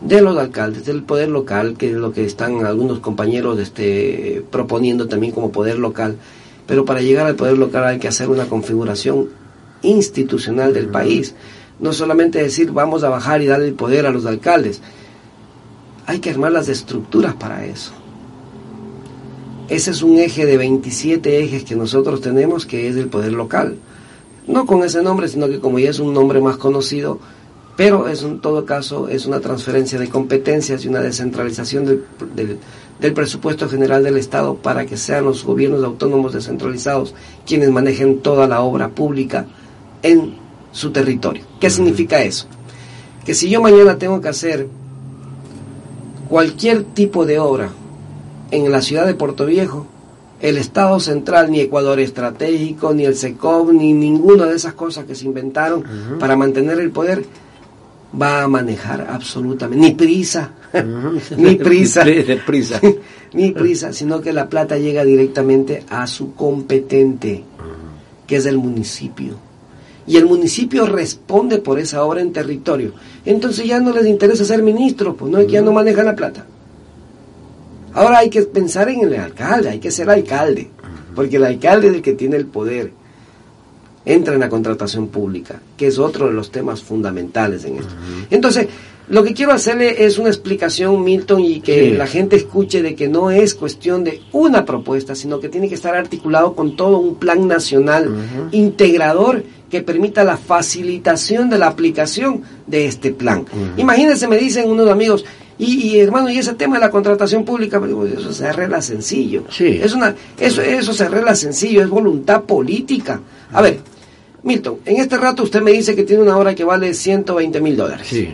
[0.00, 5.08] de los alcaldes, del poder local, que es lo que están algunos compañeros este, proponiendo
[5.08, 6.16] también como poder local.
[6.66, 9.28] Pero para llegar al poder local hay que hacer una configuración
[9.82, 11.34] institucional del país.
[11.82, 14.80] No solamente decir vamos a bajar y darle el poder a los alcaldes.
[16.06, 17.92] Hay que armar las estructuras para eso.
[19.68, 23.78] Ese es un eje de 27 ejes que nosotros tenemos, que es el poder local.
[24.46, 27.18] No con ese nombre, sino que como ya es un nombre más conocido,
[27.76, 32.04] pero es en todo caso es una transferencia de competencias y una descentralización del,
[33.00, 37.14] del, presupuesto general del Estado para que sean los gobiernos autónomos descentralizados
[37.46, 39.46] quienes manejen toda la obra pública
[40.02, 40.41] en
[40.72, 41.44] su territorio.
[41.60, 42.46] ¿Qué significa eso?
[43.24, 44.66] Que si yo mañana tengo que hacer
[46.28, 47.70] cualquier tipo de obra
[48.50, 49.86] en la ciudad de Puerto Viejo,
[50.40, 55.14] el Estado Central, ni Ecuador Estratégico, ni el SECOV, ni ninguna de esas cosas que
[55.14, 55.84] se inventaron
[56.18, 57.24] para mantener el poder,
[58.20, 60.52] va a manejar absolutamente, ni prisa,
[61.36, 62.04] ni prisa,
[62.44, 62.80] prisa.
[63.32, 67.44] ni prisa, sino que la plata llega directamente a su competente,
[68.26, 69.51] que es el municipio.
[70.06, 72.92] Y el municipio responde por esa obra en territorio.
[73.24, 76.16] Entonces ya no les interesa ser ministro, pues no es que ya no manejan la
[76.16, 76.46] plata.
[77.94, 80.70] Ahora hay que pensar en el alcalde, hay que ser alcalde,
[81.14, 82.92] porque el alcalde es el que tiene el poder
[84.04, 87.94] entra en la contratación pública, que es otro de los temas fundamentales en esto.
[88.30, 88.68] Entonces,
[89.12, 93.08] lo que quiero hacerle es una explicación, Milton, y que la gente escuche de que
[93.08, 97.16] no es cuestión de una propuesta, sino que tiene que estar articulado con todo un
[97.16, 98.10] plan nacional
[98.52, 103.44] integrador que permita la facilitación de la aplicación de este plan.
[103.76, 105.26] Imagínense, me dicen unos amigos,
[105.58, 107.82] y, hermano, y ese tema de la contratación pública,
[108.16, 109.44] eso se arregla sencillo.
[109.60, 113.20] Es una, eso, eso se arregla sencillo, es voluntad política.
[113.52, 113.78] A ver,
[114.42, 117.76] Milton, en este rato usted me dice que tiene una hora que vale 120 mil
[117.76, 118.06] dólares.
[118.08, 118.30] Sí.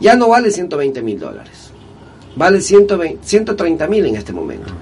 [0.00, 1.70] Ya no vale 120 mil dólares.
[2.36, 4.72] Vale 130 mil en este momento.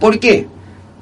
[0.00, 0.46] ¿Por qué?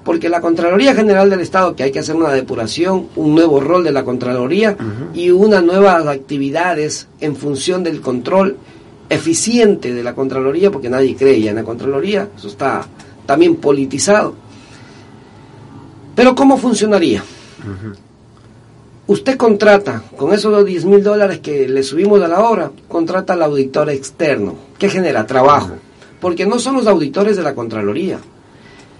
[0.04, 3.84] Porque la Contraloría General del Estado, que hay que hacer una depuración, un nuevo rol
[3.84, 4.76] de la Contraloría
[5.14, 8.56] y unas nuevas actividades en función del control
[9.08, 12.86] eficiente de la Contraloría, porque nadie cree ya en la Contraloría, eso está
[13.26, 14.34] también politizado.
[16.14, 17.22] Pero ¿cómo funcionaría?
[19.08, 23.42] Usted contrata, con esos 10 mil dólares que le subimos a la hora, contrata al
[23.42, 25.76] auditor externo, que genera trabajo,
[26.20, 28.18] porque no son los auditores de la Contraloría,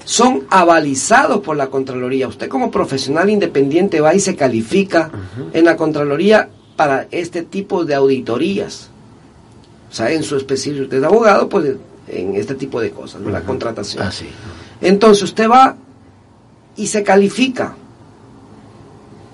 [0.06, 2.26] son avalizados por la Contraloría.
[2.26, 5.10] Usted como profesional independiente va y se califica
[5.52, 8.88] en la Contraloría para este tipo de auditorías.
[9.90, 11.76] O sea, en su especialidad, usted es abogado, pues
[12.08, 14.02] en este tipo de cosas, la contratación.
[14.02, 14.10] Ah,
[14.80, 15.76] Entonces usted va
[16.76, 17.74] y se califica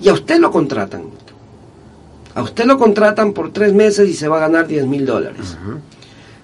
[0.05, 1.05] y a usted lo contratan.
[2.35, 5.57] A usted lo contratan por tres meses y se va a ganar 10 mil dólares.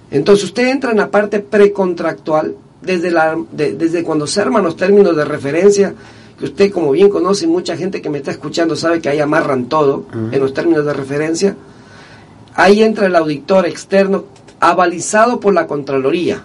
[0.09, 5.15] Entonces usted entra en la parte precontractual desde, la, desde cuando se arman los términos
[5.15, 5.93] de referencia,
[6.39, 9.65] que usted como bien conoce, mucha gente que me está escuchando sabe que ahí amarran
[9.65, 11.55] todo en los términos de referencia.
[12.55, 14.25] Ahí entra el auditor externo
[14.59, 16.43] avalizado por la Contraloría.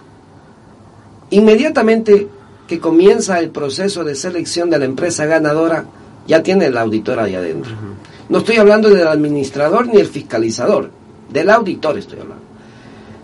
[1.31, 2.27] Inmediatamente
[2.67, 5.85] que comienza el proceso de selección de la empresa ganadora,
[6.27, 7.71] ya tiene el auditor ahí adentro.
[8.29, 10.91] No estoy hablando del administrador ni el fiscalizador,
[11.29, 12.43] del auditor estoy hablando.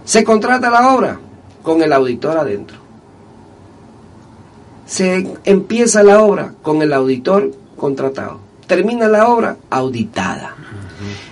[0.05, 1.19] Se contrata la obra
[1.61, 2.77] con el auditor adentro.
[4.85, 8.39] Se empieza la obra con el auditor contratado.
[8.67, 10.55] Termina la obra auditada.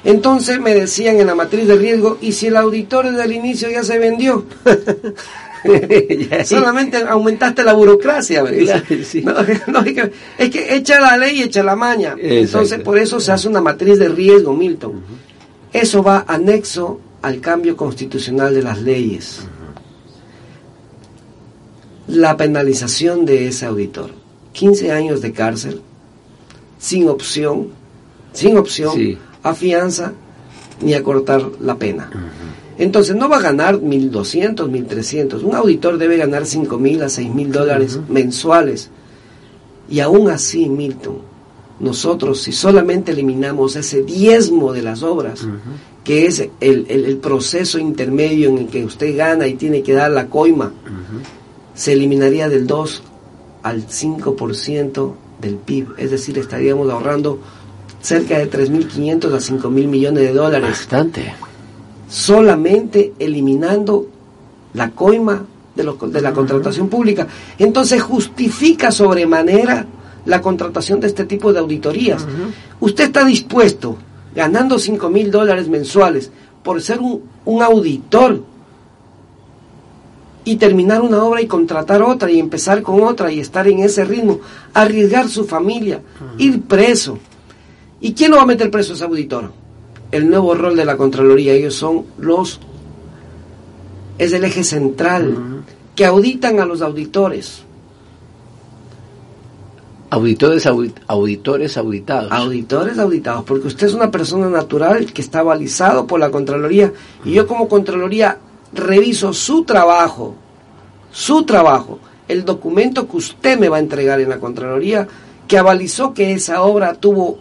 [0.03, 3.69] Entonces me decían en la matriz de riesgo, ¿y si el auditor desde el inicio
[3.69, 4.45] ya se vendió?
[6.45, 8.43] Solamente aumentaste la burocracia,
[10.38, 12.16] es que echa la ley y echa la maña.
[12.20, 15.01] Entonces, por eso se hace una matriz de riesgo, Milton.
[15.74, 19.41] Eso va anexo al cambio constitucional de las leyes.
[22.07, 24.12] La penalización de ese auditor.
[24.53, 25.82] 15 años de cárcel,
[26.78, 27.70] sin opción,
[28.34, 30.14] sin opción a fianza
[30.82, 32.09] ni a cortar la pena.
[32.78, 35.43] Entonces no va a ganar 1.200, 1.300.
[35.43, 38.89] Un auditor debe ganar 5.000 a 6.000 dólares mensuales.
[39.89, 41.19] Y aún así, Milton,
[41.80, 45.47] nosotros si solamente eliminamos ese diezmo de las obras,
[46.03, 50.28] que es el, proceso intermedio en el que usted gana y tiene que dar la
[50.28, 50.72] coima,
[51.74, 53.03] se eliminaría del 2
[53.63, 55.88] al 5% del PIB.
[55.97, 57.39] Es decir, estaríamos ahorrando
[58.01, 60.69] cerca de 3.500 a 5.000 millones de dólares.
[60.69, 61.34] Bastante
[62.12, 64.05] solamente eliminando
[64.74, 65.45] la coima
[65.76, 67.26] de, de la contratación pública.
[67.57, 69.88] Entonces justifica sobremanera
[70.26, 72.28] la contratación de este tipo de auditorías.
[72.82, 73.95] Usted está dispuesto,
[74.36, 76.32] ganando 5 mil dólares mensuales,
[76.64, 78.43] por ser un, un, auditor
[80.43, 84.03] y terminar una obra y contratar otra y empezar con otra y estar en ese
[84.03, 84.41] ritmo,
[84.74, 86.01] arriesgar su familia,
[86.38, 87.18] ir preso.
[88.01, 89.61] ¿Y quién lo va a meter preso ese auditor?
[90.12, 91.53] El nuevo rol de la Contraloría.
[91.53, 92.59] Ellos son los,
[94.18, 95.64] es el eje central,
[95.95, 97.64] que auditan a los auditores.
[100.09, 100.68] Auditores,
[101.07, 102.32] auditores auditados.
[102.34, 106.91] Auditores auditados, porque usted es una persona natural que está balizado por la Contraloría
[107.24, 108.38] y yo como Contraloría
[108.74, 110.36] reviso su trabajo,
[111.12, 115.07] su trabajo, el documento que usted me va a entregar en la Contraloría
[115.47, 117.39] que avalizó que esa obra tuvo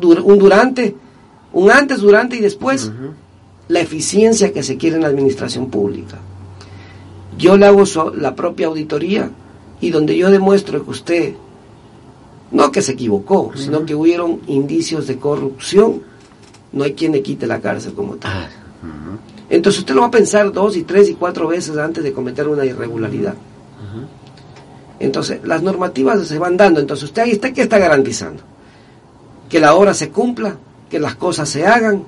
[0.00, 0.94] un durante
[1.56, 2.92] un antes, durante y después,
[3.68, 6.18] la eficiencia que se quiere en la administración pública.
[7.38, 7.84] Yo le hago
[8.14, 9.30] la propia auditoría
[9.80, 11.34] y donde yo demuestro que usted,
[12.50, 16.02] no que se equivocó, sino que hubieron indicios de corrupción,
[16.72, 18.32] no hay quien le quite la cárcel como tal.
[18.32, 18.48] Ah,
[19.48, 22.48] Entonces usted lo va a pensar dos y tres y cuatro veces antes de cometer
[22.48, 23.34] una irregularidad.
[24.98, 26.80] Entonces, las normativas se van dando.
[26.80, 28.42] Entonces, usted ahí está, ¿qué está garantizando?
[29.48, 30.56] Que la obra se cumpla,
[30.90, 32.04] que las cosas se hagan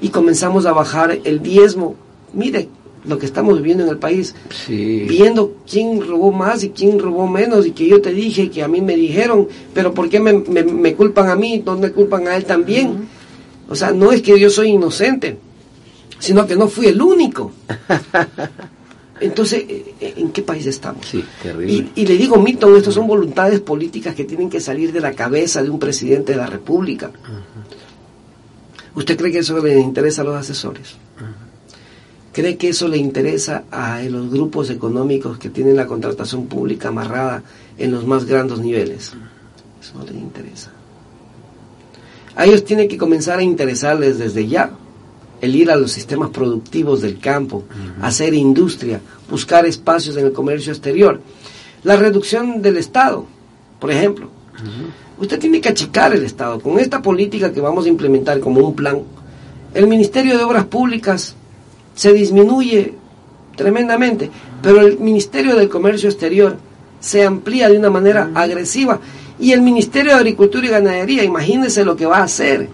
[0.00, 1.96] y comenzamos a bajar el diezmo.
[2.32, 2.68] Mire
[3.04, 4.34] lo que estamos viviendo en el país,
[4.68, 8.68] viendo quién robó más y quién robó menos y que yo te dije que a
[8.68, 11.62] mí me dijeron, pero ¿por qué me, culpan a mí?
[11.64, 13.08] ¿No me culpan a él también?
[13.68, 15.38] O sea, no es que yo soy inocente,
[16.18, 17.52] sino que no fui el único.
[19.20, 21.06] Entonces, eh, ¿en qué país estamos?
[21.06, 21.90] Sí, terrible.
[21.94, 25.62] Y, le digo, Milton, estas son voluntades políticas que tienen que salir de la cabeza
[25.62, 27.10] de un presidente de la República.
[28.94, 30.96] ¿Usted cree que eso le interesa a los asesores?
[32.32, 37.42] ¿Cree que eso le interesa a los grupos económicos que tienen la contratación pública amarrada
[37.76, 39.12] en los más grandes niveles?
[39.80, 40.72] Eso no les interesa.
[42.36, 44.70] A ellos tiene que comenzar a interesarles desde ya
[45.40, 47.64] el ir a los sistemas productivos del campo,
[48.02, 51.20] hacer industria, buscar espacios en el comercio exterior.
[51.84, 53.26] La reducción del Estado,
[53.78, 54.30] por ejemplo.
[55.18, 56.60] Usted tiene que achicar el Estado.
[56.60, 59.02] Con esta política que vamos a implementar como un plan,
[59.74, 61.34] el Ministerio de Obras Públicas
[61.94, 62.94] se disminuye
[63.56, 64.30] tremendamente,
[64.62, 66.56] pero el Ministerio del Comercio Exterior
[67.00, 69.00] se amplía de una manera agresiva.
[69.40, 72.68] Y el Ministerio de Agricultura y Ganadería, imagínese lo que va a hacer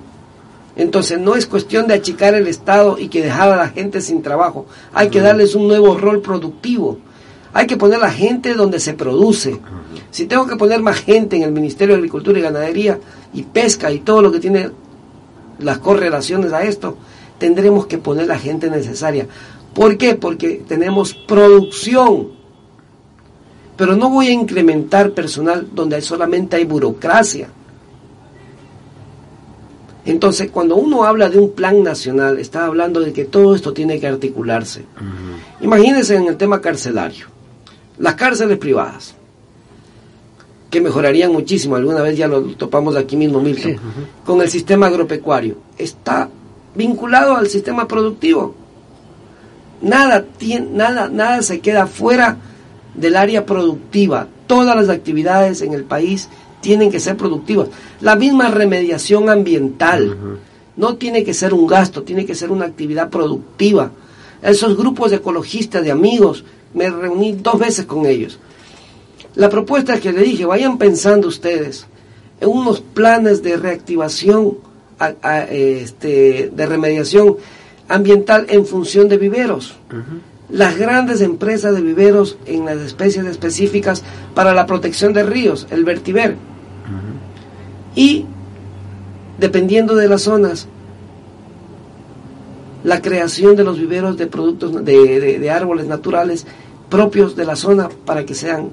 [0.76, 4.22] entonces no es cuestión de achicar el Estado y que dejar a la gente sin
[4.22, 4.66] trabajo.
[4.92, 6.98] Hay que darles un nuevo rol productivo.
[7.52, 9.60] Hay que poner a la gente donde se produce.
[10.10, 12.98] Si tengo que poner más gente en el Ministerio de Agricultura y Ganadería
[13.32, 14.70] y Pesca y todo lo que tiene
[15.60, 16.96] las correlaciones a esto,
[17.38, 19.28] tendremos que poner la gente necesaria.
[19.72, 20.16] ¿Por qué?
[20.16, 22.30] Porque tenemos producción.
[23.76, 27.48] Pero no voy a incrementar personal donde solamente hay burocracia.
[30.06, 33.98] Entonces, cuando uno habla de un plan nacional, está hablando de que todo esto tiene
[33.98, 34.84] que articularse.
[35.60, 37.26] Imagínense en el tema carcelario.
[37.98, 39.14] Las cárceles privadas,
[40.70, 43.76] que mejorarían muchísimo, alguna vez ya lo topamos aquí mismo, Milton,
[44.26, 45.56] con el sistema agropecuario.
[45.78, 46.28] Está
[46.74, 48.54] vinculado al sistema productivo.
[49.80, 50.26] Nada,
[50.70, 52.36] nada, nada se queda fuera
[52.94, 54.28] del área productiva.
[54.46, 56.28] Todas las actividades en el país
[56.64, 57.68] tienen que ser productivas.
[58.00, 60.16] La misma remediación ambiental
[60.78, 63.90] no tiene que ser un gasto, tiene que ser una actividad productiva.
[64.40, 66.42] Esos grupos de ecologistas, de amigos,
[66.72, 68.38] me reuní dos veces con ellos.
[69.34, 71.86] La propuesta que le dije, vayan pensando ustedes
[72.40, 74.56] en unos planes de reactivación,
[75.50, 77.36] este, de remediación
[77.88, 79.74] ambiental en función de viveros.
[80.48, 84.02] Las grandes empresas de viveros en las especies específicas
[84.34, 86.36] para la protección de ríos, el vertiver
[87.94, 88.26] y
[89.38, 90.68] dependiendo de las zonas,
[92.84, 96.46] la creación de los viveros de productos de, árboles naturales
[96.90, 98.68] propios de la zona para que sean.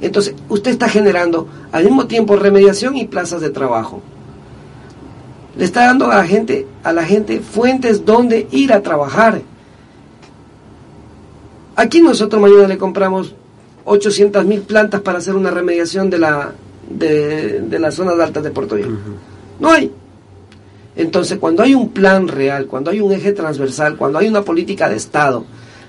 [0.00, 4.02] Entonces, usted está generando al mismo tiempo remediación y plazas de trabajo.
[5.56, 9.40] le está dando a la gente, a la gente fuentes donde ir a trabajar.
[11.76, 13.34] Aquí nosotros mañana le compramos
[13.84, 16.54] 800 mil plantas para hacer una remediación de la
[16.90, 18.90] de, de las zonas altas de Puerto Rico.
[19.60, 19.90] No hay.
[20.96, 24.88] Entonces, cuando hay un plan real, cuando hay un eje transversal, cuando hay una política
[24.88, 25.44] de Estado,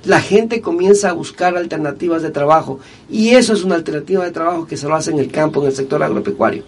[0.05, 2.79] la gente comienza a buscar alternativas de trabajo
[3.09, 5.67] y eso es una alternativa de trabajo que se lo hace en el campo, en
[5.67, 6.63] el sector agropecuario.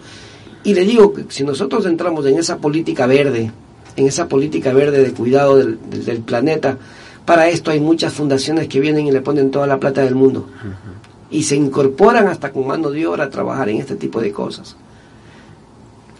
[0.64, 3.52] Y le digo que si nosotros entramos en esa política verde,
[3.96, 6.78] en esa política verde de cuidado del, planeta,
[7.24, 10.48] para esto hay muchas fundaciones que vienen y le ponen toda la plata del mundo.
[11.30, 14.76] Y se incorporan hasta con mano de obra a trabajar en este tipo de cosas.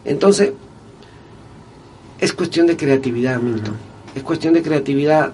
[0.04, 0.52] Entonces,
[2.20, 3.74] es cuestión de creatividad, Milton.
[4.14, 5.32] Es cuestión de creatividad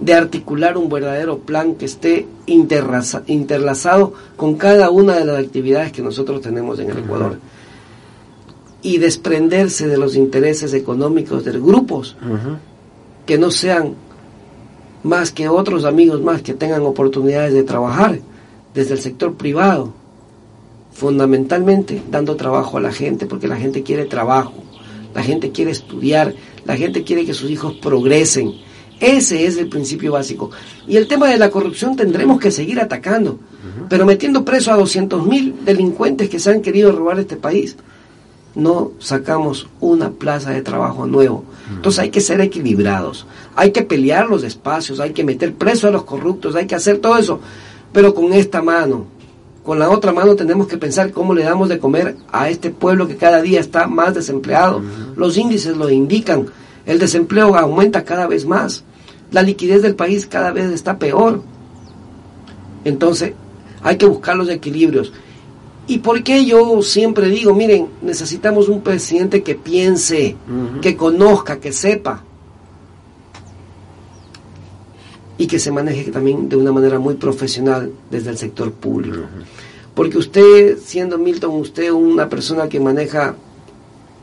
[0.00, 6.02] de articular un verdadero plan que esté interlazado con cada una de las actividades que
[6.02, 7.38] nosotros tenemos en el Ecuador
[8.82, 12.16] y desprenderse de los intereses económicos de grupos
[13.26, 13.94] que no sean
[15.04, 18.18] más que otros amigos más que tengan oportunidades de trabajar
[18.74, 19.92] desde el sector privado,
[20.92, 24.54] fundamentalmente dando trabajo a la gente, porque la gente quiere trabajo,
[25.14, 28.52] la gente quiere estudiar, la gente quiere que sus hijos progresen.
[29.00, 30.50] Ese es el principio básico.
[30.86, 33.38] Y el tema de la corrupción tendremos que seguir atacando,
[33.88, 37.76] pero metiendo preso a 200.000 delincuentes que se han querido robar este país
[38.54, 41.44] no sacamos una plaza de trabajo nuevo.
[41.74, 45.90] Entonces hay que ser equilibrados, hay que pelear los espacios, hay que meter preso a
[45.90, 47.40] los corruptos, hay que hacer todo eso,
[47.92, 49.06] pero con esta mano,
[49.64, 53.06] con la otra mano tenemos que pensar cómo le damos de comer a este pueblo
[53.06, 54.82] que cada día está más desempleado.
[55.14, 56.46] Los índices lo indican,
[56.84, 58.84] el desempleo aumenta cada vez más,
[59.30, 61.42] la liquidez del país cada vez está peor.
[62.84, 63.34] Entonces
[63.82, 65.12] hay que buscar los equilibrios.
[65.86, 70.36] ¿Y por qué yo siempre digo, miren, necesitamos un presidente que piense,
[70.80, 72.24] que conozca, que sepa?
[75.38, 79.20] Y que se maneje también de una manera muy profesional desde el sector público.
[79.94, 83.34] Porque usted, siendo Milton, usted una persona que maneja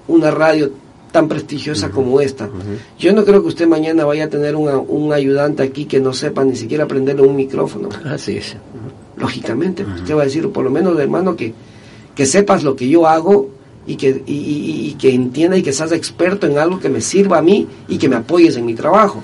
[0.08, 0.72] una radio
[1.12, 2.50] tan prestigiosa como esta.
[2.98, 6.44] Yo no creo que usted mañana vaya a tener un ayudante aquí que no sepa
[6.44, 7.90] ni siquiera prenderle un micrófono.
[8.06, 8.56] Así es
[9.20, 11.54] lógicamente, usted va a decir, por lo menos hermano, que,
[12.16, 13.50] que sepas lo que yo hago
[13.86, 17.42] y que, y, que entienda y que seas experto en algo que me sirva a
[17.42, 19.24] mí y que me apoyes en mi trabajo.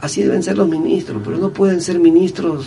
[0.00, 2.66] Así deben ser los ministros, pero no pueden ser ministros.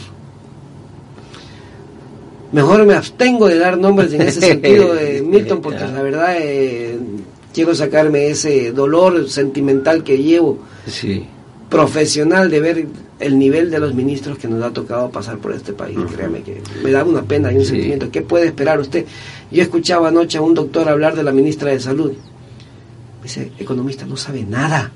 [2.52, 6.98] Mejor me abstengo de dar nombres en ese sentido de Milton, porque la verdad eh,
[7.54, 10.60] quiero sacarme ese dolor sentimental que llevo.
[10.88, 11.28] Sí
[11.70, 12.88] profesional de ver
[13.20, 15.98] el nivel de los ministros que nos ha tocado pasar por este país.
[16.16, 18.10] Créame que me da una pena y un sentimiento.
[18.12, 19.06] ¿Qué puede esperar usted?
[19.52, 22.14] Yo escuchaba anoche a un doctor hablar de la ministra de Salud.
[23.24, 24.92] Dice, economista, no sabe nada.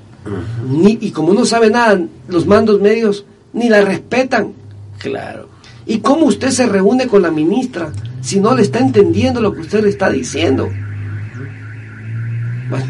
[0.68, 4.52] Ni, y como no sabe nada, los mandos medios ni la respetan.
[4.98, 5.48] Claro.
[5.86, 9.62] ¿Y cómo usted se reúne con la ministra si no le está entendiendo lo que
[9.62, 10.68] usted le está diciendo?
[12.70, 12.86] Bueno.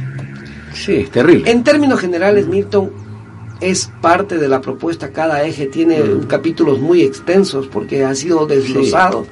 [0.75, 1.51] Sí, terrible.
[1.51, 2.91] En términos generales, Milton,
[3.61, 9.27] es parte de la propuesta, cada eje tiene capítulos muy extensos porque ha sido desglosado.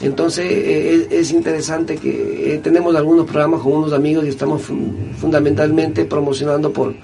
[0.00, 4.62] Entonces eh, es, interesante que eh, tenemos algunos programas con unos amigos y estamos
[5.18, 6.94] fundamentalmente promocionando por,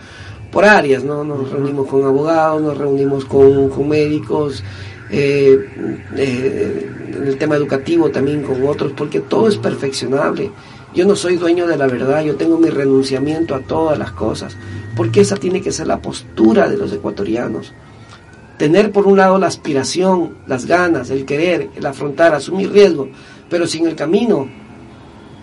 [0.51, 1.24] por áreas, ¿no?
[1.24, 4.62] Nos reunimos con abogados, nos reunimos con, médicos,
[5.11, 5.59] eh,
[6.16, 10.51] en el tema educativo también con otros, porque todo es perfeccionable.
[10.94, 14.57] Yo no soy dueño de la verdad, yo tengo mi renunciamiento a todas las cosas,
[14.96, 17.72] porque esa tiene que ser la postura de los ecuatorianos.
[18.57, 23.09] Tener por un lado la aspiración, las ganas, el querer, el afrontar, asumir riesgo,
[23.49, 24.49] pero sin el camino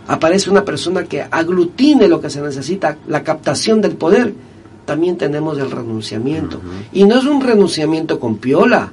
[0.07, 4.33] aparece una persona que aglutine lo que se necesita, la captación del poder,
[4.85, 6.61] también tenemos el renunciamiento.
[6.93, 8.91] Y no es un renunciamiento con piola.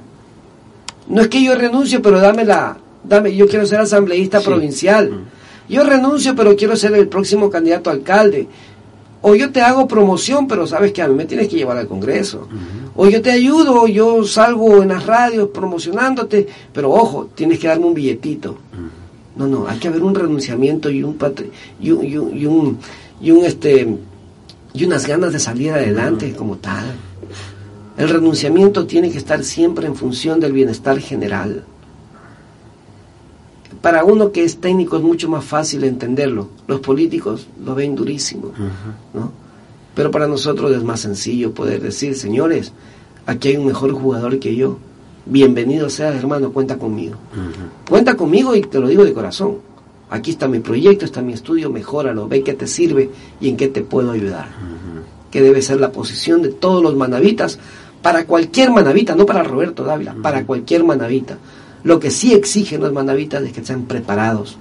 [1.07, 5.25] No es que yo renuncio, pero dame la, dame, yo quiero ser asambleísta provincial.
[5.69, 8.47] Yo renuncio, pero quiero ser el próximo candidato a alcalde.
[9.21, 11.87] O yo te hago promoción, pero sabes que a mí me tienes que llevar al
[11.87, 12.47] Congreso.
[12.95, 17.85] O yo te ayudo, yo salgo en las radios promocionándote, pero ojo, tienes que darme
[17.85, 18.57] un billetito.
[19.35, 21.17] No, no, hay que haber un renunciamiento y un,
[21.79, 22.77] y un, y un,
[23.21, 23.97] y un, este
[24.73, 26.85] y unas ganas de salir adelante como tal.
[27.97, 31.63] El renunciamiento tiene que estar siempre en función del bienestar general
[33.83, 36.47] para uno que es técnico es mucho más fácil entenderlo.
[36.67, 38.53] Los políticos lo ven durísimo,
[39.13, 39.33] ¿no?
[39.93, 42.71] Pero para nosotros es más sencillo poder decir, señores,
[43.25, 44.77] aquí hay un mejor jugador que yo.
[45.25, 47.15] Bienvenido sea, hermano, cuenta conmigo.
[47.89, 49.57] Cuenta conmigo y te lo digo de corazón.
[50.13, 53.09] Aquí está mi proyecto, está mi estudio, mejóralo, ve qué te sirve
[53.41, 54.47] y en qué te puedo ayudar.
[55.31, 57.57] que debe ser la posición de todos los manavitas,
[58.03, 61.39] para cualquier manavita, no para Roberto Dávila, para cualquier manavita.
[61.83, 64.59] Lo que sí exigen los manavitas es que sean preparados,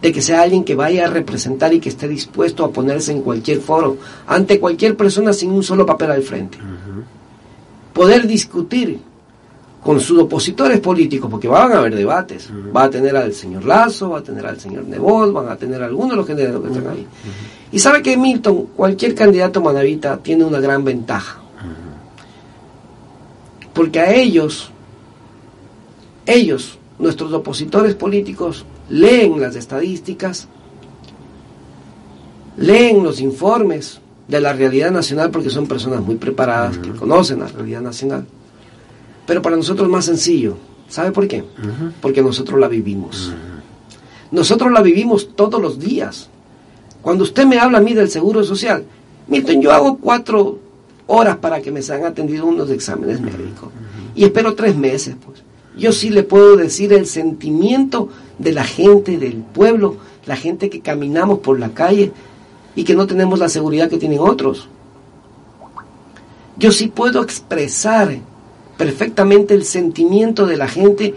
[0.00, 3.22] de que sea alguien que vaya a representar y que esté dispuesto a ponerse en
[3.22, 3.96] cualquier foro,
[4.28, 6.56] ante cualquier persona sin un solo papel al frente.
[7.92, 9.00] Poder discutir
[9.84, 12.48] con sus opositores políticos, porque van a haber debates.
[12.74, 15.82] Va a tener al señor Lazo, va a tener al señor Nebol, van a tener
[15.82, 17.06] algunos de los generales que están ahí.
[17.70, 21.38] Y sabe que Milton, cualquier candidato manavita tiene una gran ventaja.
[23.74, 24.70] Porque a ellos,
[26.24, 30.48] ellos, nuestros opositores políticos, leen las estadísticas,
[32.56, 37.48] leen los informes de la realidad nacional porque son personas muy preparadas, que conocen la
[37.48, 38.24] realidad nacional.
[39.26, 40.56] Pero para nosotros es más sencillo.
[40.88, 41.44] ¿Sabe por qué?
[42.00, 43.32] Porque nosotros la vivimos.
[44.30, 46.28] Nosotros la vivimos todos los días.
[47.02, 48.84] Cuando usted me habla a mí del seguro social,
[49.28, 50.58] miren, yo hago cuatro
[51.06, 53.70] horas para que me sean atendidos unos exámenes médicos.
[54.14, 55.42] Y espero tres meses, pues.
[55.76, 58.08] Yo sí le puedo decir el sentimiento
[58.38, 59.96] de la gente del pueblo,
[60.26, 62.12] la gente que caminamos por la calle
[62.76, 64.68] y que no tenemos la seguridad que tienen otros.
[66.56, 68.16] Yo sí puedo expresar
[68.76, 71.14] perfectamente el sentimiento de la gente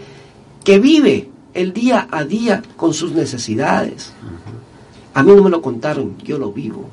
[0.64, 4.12] que vive el día a día con sus necesidades.
[5.14, 6.88] A mí no me lo contaron, yo lo vivo.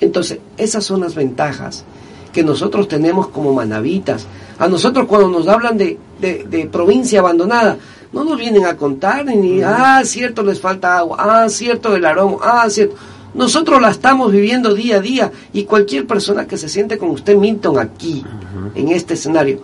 [0.00, 1.84] Entonces, esas son las ventajas
[2.32, 4.26] que nosotros tenemos como manavitas.
[4.58, 7.78] A nosotros cuando nos hablan de, de, provincia abandonada,
[8.12, 12.38] no nos vienen a contar ni, ah, cierto, les falta agua, ah, cierto, el aroma,
[12.42, 12.96] ah, cierto.
[13.36, 17.36] Nosotros la estamos viviendo día a día y cualquier persona que se siente con usted,
[17.36, 18.24] Milton, aquí,
[18.74, 19.60] en este escenario,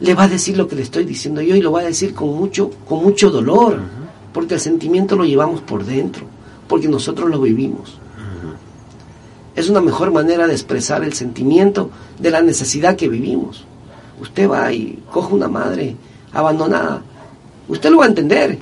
[0.00, 2.12] le va a decir lo que le estoy diciendo yo y lo va a decir
[2.12, 3.80] con mucho, con mucho dolor,
[4.34, 6.26] porque el sentimiento lo llevamos por dentro,
[6.68, 7.98] porque nosotros lo vivimos.
[9.56, 13.64] Es una mejor manera de expresar el sentimiento de la necesidad que vivimos.
[14.20, 15.96] Usted va y coge una madre
[16.34, 17.02] abandonada,
[17.66, 18.58] usted lo va a entender,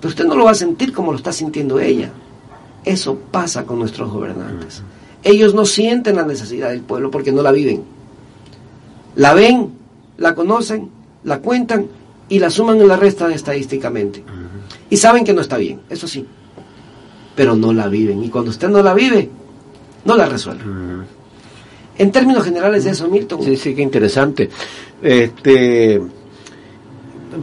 [0.00, 2.10] pero usted no lo va a sentir como lo está sintiendo ella.
[2.84, 4.82] Eso pasa con nuestros gobernantes.
[5.22, 7.82] Ellos no sienten la necesidad del pueblo porque no la viven.
[9.16, 9.72] La ven,
[10.16, 10.88] la conocen,
[11.24, 11.86] la cuentan
[12.28, 14.24] y la suman en la resta estadísticamente.
[14.88, 16.26] Y saben que no está bien, eso sí.
[17.36, 18.24] Pero no la viven.
[18.24, 19.28] Y cuando usted no la vive,
[20.04, 20.64] no la resuelve.
[21.98, 23.42] En términos generales de eso, Milton.
[23.42, 24.48] Sí, sí, qué interesante.
[25.02, 26.00] Este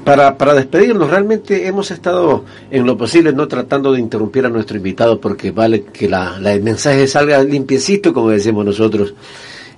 [0.04, 4.78] para, para despedirnos, realmente hemos estado en lo posible no tratando de interrumpir a nuestro
[4.78, 9.14] invitado porque vale que la, el mensaje salga limpiecito, como decimos nosotros,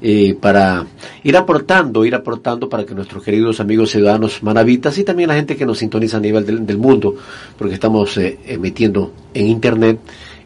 [0.02, 0.86] y para
[1.24, 5.58] ir aportando, ir aportando para que nuestros queridos amigos ciudadanos manavitas y también la gente
[5.58, 7.16] que nos sintoniza a nivel del, mundo,
[7.58, 10.00] porque estamos eh, emitiendo en Internet,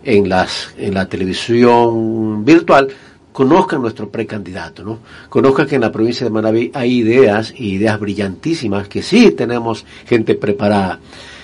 [0.03, 2.89] en, las, en la televisión virtual,
[3.33, 4.99] conozcan nuestro precandidato, ¿no?
[5.27, 9.85] Conozcan que en la provincia de Manaví hay ideas y ideas brillantísimas que sí tenemos
[10.05, 10.99] gente preparada.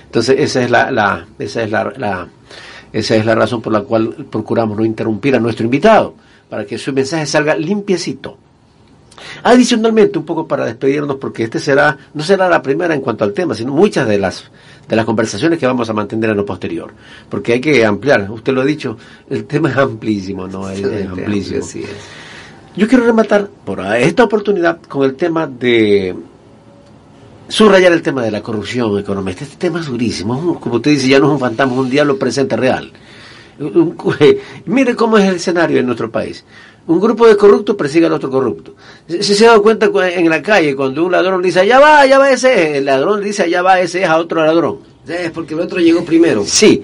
[0.06, 2.28] Entonces esa es la, la esa es la, la,
[2.94, 6.16] esa es la razón por la cual procuramos no interrumpir a nuestro invitado
[6.50, 8.38] para que su mensaje salga limpiecito.
[9.44, 13.34] Adicionalmente, un poco para despedirnos, porque este será, no será la primera en cuanto al
[13.34, 14.50] tema, sino muchas de las
[14.90, 16.92] de las conversaciones que vamos a mantener en lo posterior,
[17.30, 18.98] porque hay que ampliar, usted lo ha dicho,
[19.30, 20.68] el tema es amplísimo, ¿no?
[20.68, 21.64] Es, amplísimo.
[22.76, 26.16] Yo quiero rematar por esta oportunidad con el tema de
[27.48, 29.44] subrayar el tema de la corrupción económica.
[29.44, 32.56] Este tema es durísimo, como usted dice, ya no es un fantasma, un diablo presente
[32.56, 32.92] real.
[34.66, 36.44] Mire cómo es el escenario en nuestro país.
[36.90, 38.74] Un grupo de corruptos persigue al otro corrupto.
[39.07, 42.18] Si se, ha dado cuenta en la calle, cuando un ladrón dice, allá va, allá
[42.18, 44.80] va ese, el ladrón dice, allá va ese es a otro ladrón.
[45.07, 46.44] Es porque el otro llegó primero.
[46.44, 46.82] Sí.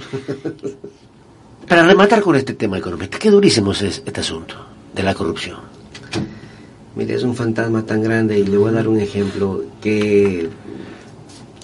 [1.67, 4.53] Para rematar con este tema económico, qué durísimo es este asunto
[4.93, 5.57] de la corrupción.
[6.95, 10.47] Mire, es un fantasma tan grande y le voy a dar un ejemplo que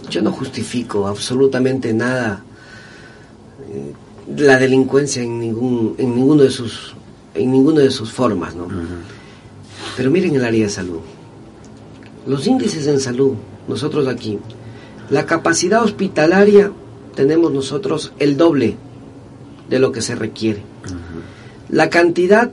[0.10, 2.44] yo no justifico absolutamente nada
[3.72, 3.94] eh,
[4.36, 6.96] la delincuencia en ningún en ninguno de sus
[7.34, 8.68] en ninguna de sus formas, ¿no?
[9.98, 11.00] Pero miren el área de salud.
[12.28, 13.34] Los índices en salud,
[13.68, 14.40] nosotros aquí,
[15.10, 16.72] la capacidad hospitalaria
[17.16, 18.78] tenemos nosotros el doble
[19.70, 20.62] de lo que se requiere.
[21.70, 22.52] La cantidad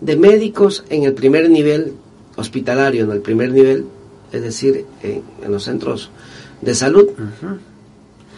[0.00, 1.94] de médicos en el primer nivel
[2.36, 3.86] hospitalario, en el primer nivel,
[4.32, 6.10] es decir, en, los centros
[6.60, 7.08] de salud,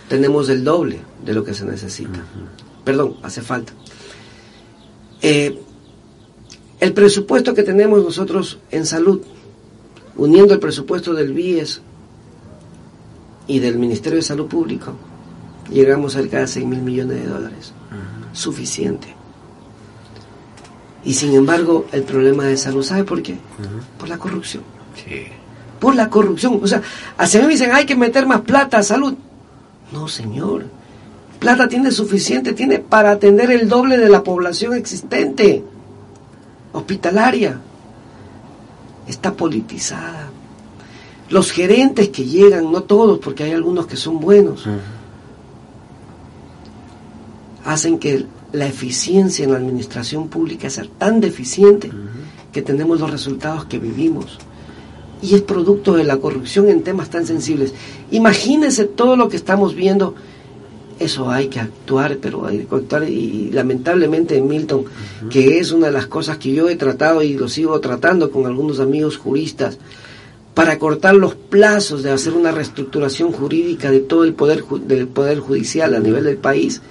[0.09, 2.25] tenemos el doble de lo que se necesita.
[2.85, 3.73] Perdón, hace falta.
[5.23, 5.61] Eh,
[6.81, 9.21] el presupuesto que tenemos nosotros en salud,
[10.17, 11.83] uniendo el presupuesto del BIES
[13.47, 14.95] y del Ministerio de Salud Público,
[15.71, 17.73] llegamos cerca de 6 mil millones de dólares.
[18.33, 19.15] Suficiente.
[21.05, 23.39] Y sin embargo, el problema de salud, ¿sabe por qué?
[23.99, 24.63] Por la corrupción.
[24.95, 25.25] Sí.
[25.79, 26.61] Por la corrupción.
[26.63, 29.15] O sea, mí me dicen, hay que meter más plata a salud.
[29.93, 30.67] No, señor.
[31.39, 35.65] Plata tiene suficiente, tiene para atender el doble de la población existente.
[36.73, 37.61] Hospitalaria.
[39.07, 40.31] Está politizada.
[41.29, 44.67] Los gerentes que llegan, no todos, porque hay algunos que son buenos,
[47.65, 51.91] hacen que la eficiencia en la administración pública sea tan deficiente
[52.53, 54.39] que tenemos los resultados que vivimos.
[55.23, 57.75] Y es producto de la corrupción en temas tan sensibles.
[58.11, 60.15] Imagínense todo lo que estamos viendo.
[61.01, 63.09] Eso hay que actuar, pero hay que actuar.
[63.09, 64.85] Y lamentablemente, Milton,
[65.29, 68.47] que es una de las cosas que yo he tratado y lo sigo tratando con
[68.47, 69.79] algunos amigos juristas,
[70.55, 75.41] para cortar los plazos de hacer una reestructuración jurídica de todo el poder, del poder
[75.41, 76.83] judicial a nivel del país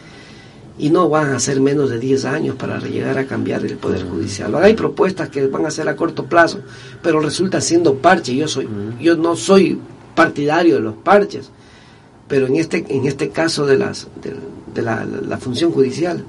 [0.80, 4.04] y no van a ser menos de 10 años para llegar a cambiar el Poder
[4.08, 4.56] Judicial.
[4.56, 6.62] Hay propuestas que van a ser a corto plazo,
[7.04, 8.34] pero resulta siendo parche.
[8.34, 8.68] Yo, soy,
[9.00, 9.78] yo no soy
[10.16, 11.52] partidario de los parches,
[12.30, 14.08] pero en este, en este caso de, las,
[14.74, 16.24] de, la, función judicial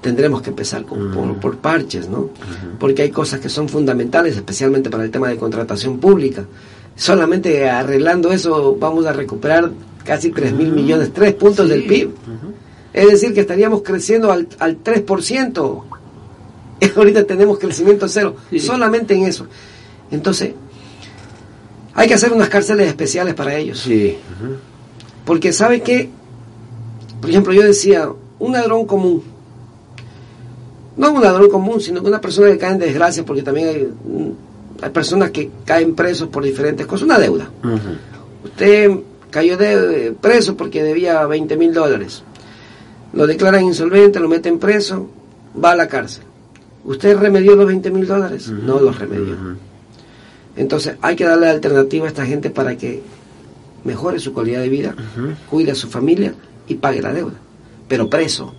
[0.00, 2.30] tendremos que empezar con, por, parches, ¿no?
[2.78, 6.46] Porque hay cosas que son fundamentales, especialmente para el tema de contratación pública.
[6.96, 9.70] Solamente arreglando eso vamos a recuperar
[10.04, 12.10] casi 3 mil millones, 3 puntos del PIB.
[12.92, 15.82] Es decir, que estaríamos creciendo al, al 3%.
[16.96, 19.46] Ahorita tenemos crecimiento cero, solamente en eso.
[20.10, 20.52] Entonces,
[21.94, 23.80] hay que hacer unas cárceles especiales para ellos.
[23.80, 24.16] Sí.
[25.24, 26.10] Porque sabe que,
[27.20, 28.08] por ejemplo, yo decía,
[28.38, 29.22] un ladrón común,
[30.96, 33.88] no un ladrón común, sino una persona que cae en desgracia, porque también hay,
[34.82, 37.50] hay personas que caen presos por diferentes cosas, una deuda.
[38.44, 38.90] Usted
[39.30, 42.22] cayó de, preso porque debía 20 mil dólares
[43.12, 45.08] lo declaran insolvente, lo meten preso,
[45.62, 46.24] va a la cárcel.
[46.84, 48.48] ¿Usted remedió los 20 mil dólares?
[48.48, 49.36] No los remedió.
[50.56, 53.02] Entonces hay que darle alternativa a esta gente para que
[53.84, 54.94] mejore su calidad de vida,
[55.48, 56.34] cuide a su familia
[56.68, 57.34] y pague la deuda.
[57.88, 58.54] Pero preso.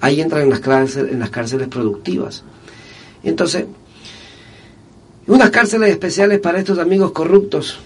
[0.00, 2.44] Ahí entran en las, cárceles, en las cárceles productivas.
[3.24, 3.66] Entonces,
[5.26, 7.78] unas cárceles especiales para estos amigos corruptos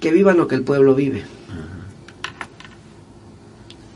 [0.00, 1.24] que vivan lo que el pueblo vive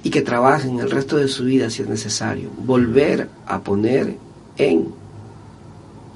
[0.02, 4.16] y que trabajen el resto de su vida si es necesario, volver a poner
[4.56, 4.94] en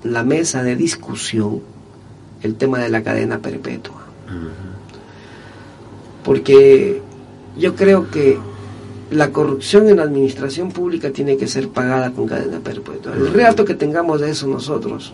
[0.02, 1.60] la mesa de discusión
[2.42, 4.06] el tema de la cadena perpetua.
[6.24, 7.00] Porque
[7.58, 8.38] yo creo que
[9.10, 13.14] la corrupción en la administración pública tiene que ser pagada con cadena perpetua.
[13.14, 15.12] El reato que tengamos de eso nosotros.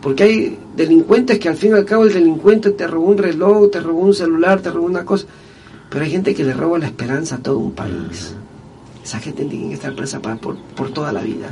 [0.00, 3.70] Porque hay delincuentes que al fin y al cabo el delincuente te robó un reloj,
[3.70, 5.26] te robó un celular, te robó una cosa
[5.90, 8.32] pero hay gente que le roba la esperanza a todo un país.
[9.04, 11.48] Esa gente tiene que estar presa por, por toda la vida.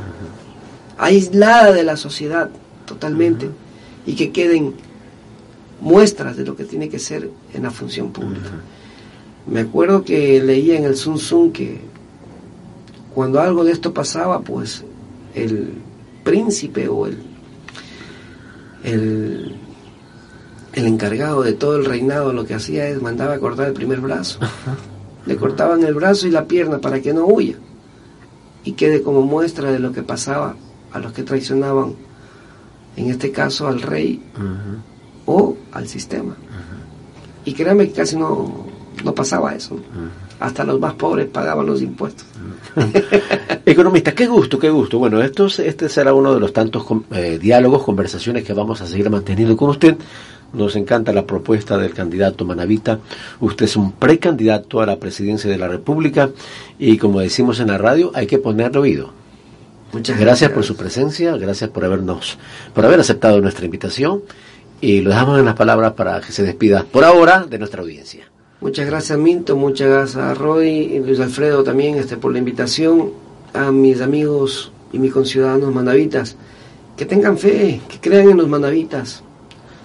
[0.96, 2.48] Aislada de la sociedad
[2.86, 3.50] totalmente.
[4.06, 4.74] Y que queden
[5.80, 8.50] muestras de lo que tiene que ser en la función pública.
[9.50, 11.80] Me acuerdo que leía en el Sun Sun que
[13.14, 14.84] cuando algo de esto pasaba, pues
[15.34, 15.72] el
[16.24, 17.18] príncipe o el,
[18.84, 19.58] el
[20.78, 24.00] el encargado de todo el reinado lo que hacía es mandaba a cortar el primer
[24.00, 24.38] brazo.
[25.26, 27.56] Le cortaban el brazo y la pierna para que no huya
[28.64, 30.54] y quede como muestra de lo que pasaba
[30.92, 31.94] a los que traicionaban,
[32.96, 34.22] en este caso al rey
[35.26, 36.36] o al sistema.
[37.44, 38.66] Y créanme que casi no,
[39.04, 39.78] no pasaba eso.
[40.40, 42.26] Hasta los más pobres pagaban los impuestos.
[43.66, 44.98] Economista, qué gusto, qué gusto.
[44.98, 49.10] Bueno, esto, este será uno de los tantos eh, diálogos, conversaciones que vamos a seguir
[49.10, 49.96] manteniendo con usted
[50.52, 53.00] nos encanta la propuesta del candidato Manavita.
[53.40, 56.30] Usted es un precandidato a la presidencia de la República
[56.78, 59.12] y como decimos en la radio, hay que ponerle oído.
[59.92, 62.38] Muchas gracias, por su presencia, gracias por habernos,
[62.74, 64.22] por haber aceptado nuestra invitación
[64.80, 68.28] y lo dejamos en las palabras para que se despida por ahora de nuestra audiencia.
[68.60, 73.12] Muchas gracias Minto, muchas gracias a Roy y Luis Alfredo también este, por la invitación,
[73.54, 76.36] a mis amigos y mis conciudadanos manavitas,
[76.96, 79.22] que tengan fe, que crean en los manavitas,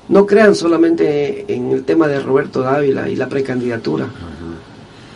[0.09, 4.07] no crean solamente en el tema de Roberto Dávila y la precandidatura.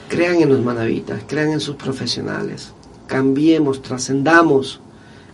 [0.08, 2.74] Crean en los manavitas, crean en sus profesionales.
[3.08, 4.80] Cambiemos, trascendamos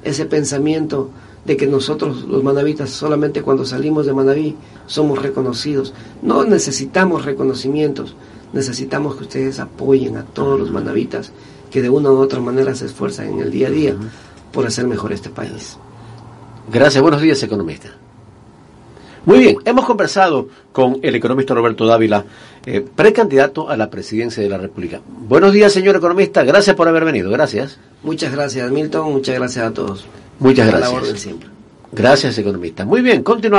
[0.02, 1.10] ese pensamiento
[1.46, 4.56] de que nosotros los manavitas solamente cuando salimos de Manaví
[4.88, 5.94] somos reconocidos.
[6.22, 8.16] No necesitamos reconocimientos,
[8.54, 11.32] necesitamos que ustedes apoyen a todos los manavitas
[11.72, 13.96] que de una u otra manera se esfuerzan en el día a día
[14.52, 15.78] por hacer mejor este país.
[16.72, 17.90] Gracias, buenos días, economista.
[19.26, 22.26] Muy bien, hemos conversado con el economista Roberto Dávila,
[22.66, 25.00] eh, precandidato a la presidencia de la República.
[25.08, 27.80] Buenos días, señor economista, gracias por haber venido, gracias.
[28.04, 30.06] Muchas gracias, Milton, muchas gracias a todos.
[30.40, 31.28] Muchas gracias.
[31.92, 32.86] Gracias, economista.
[32.86, 33.52] Muy bien, continuamos.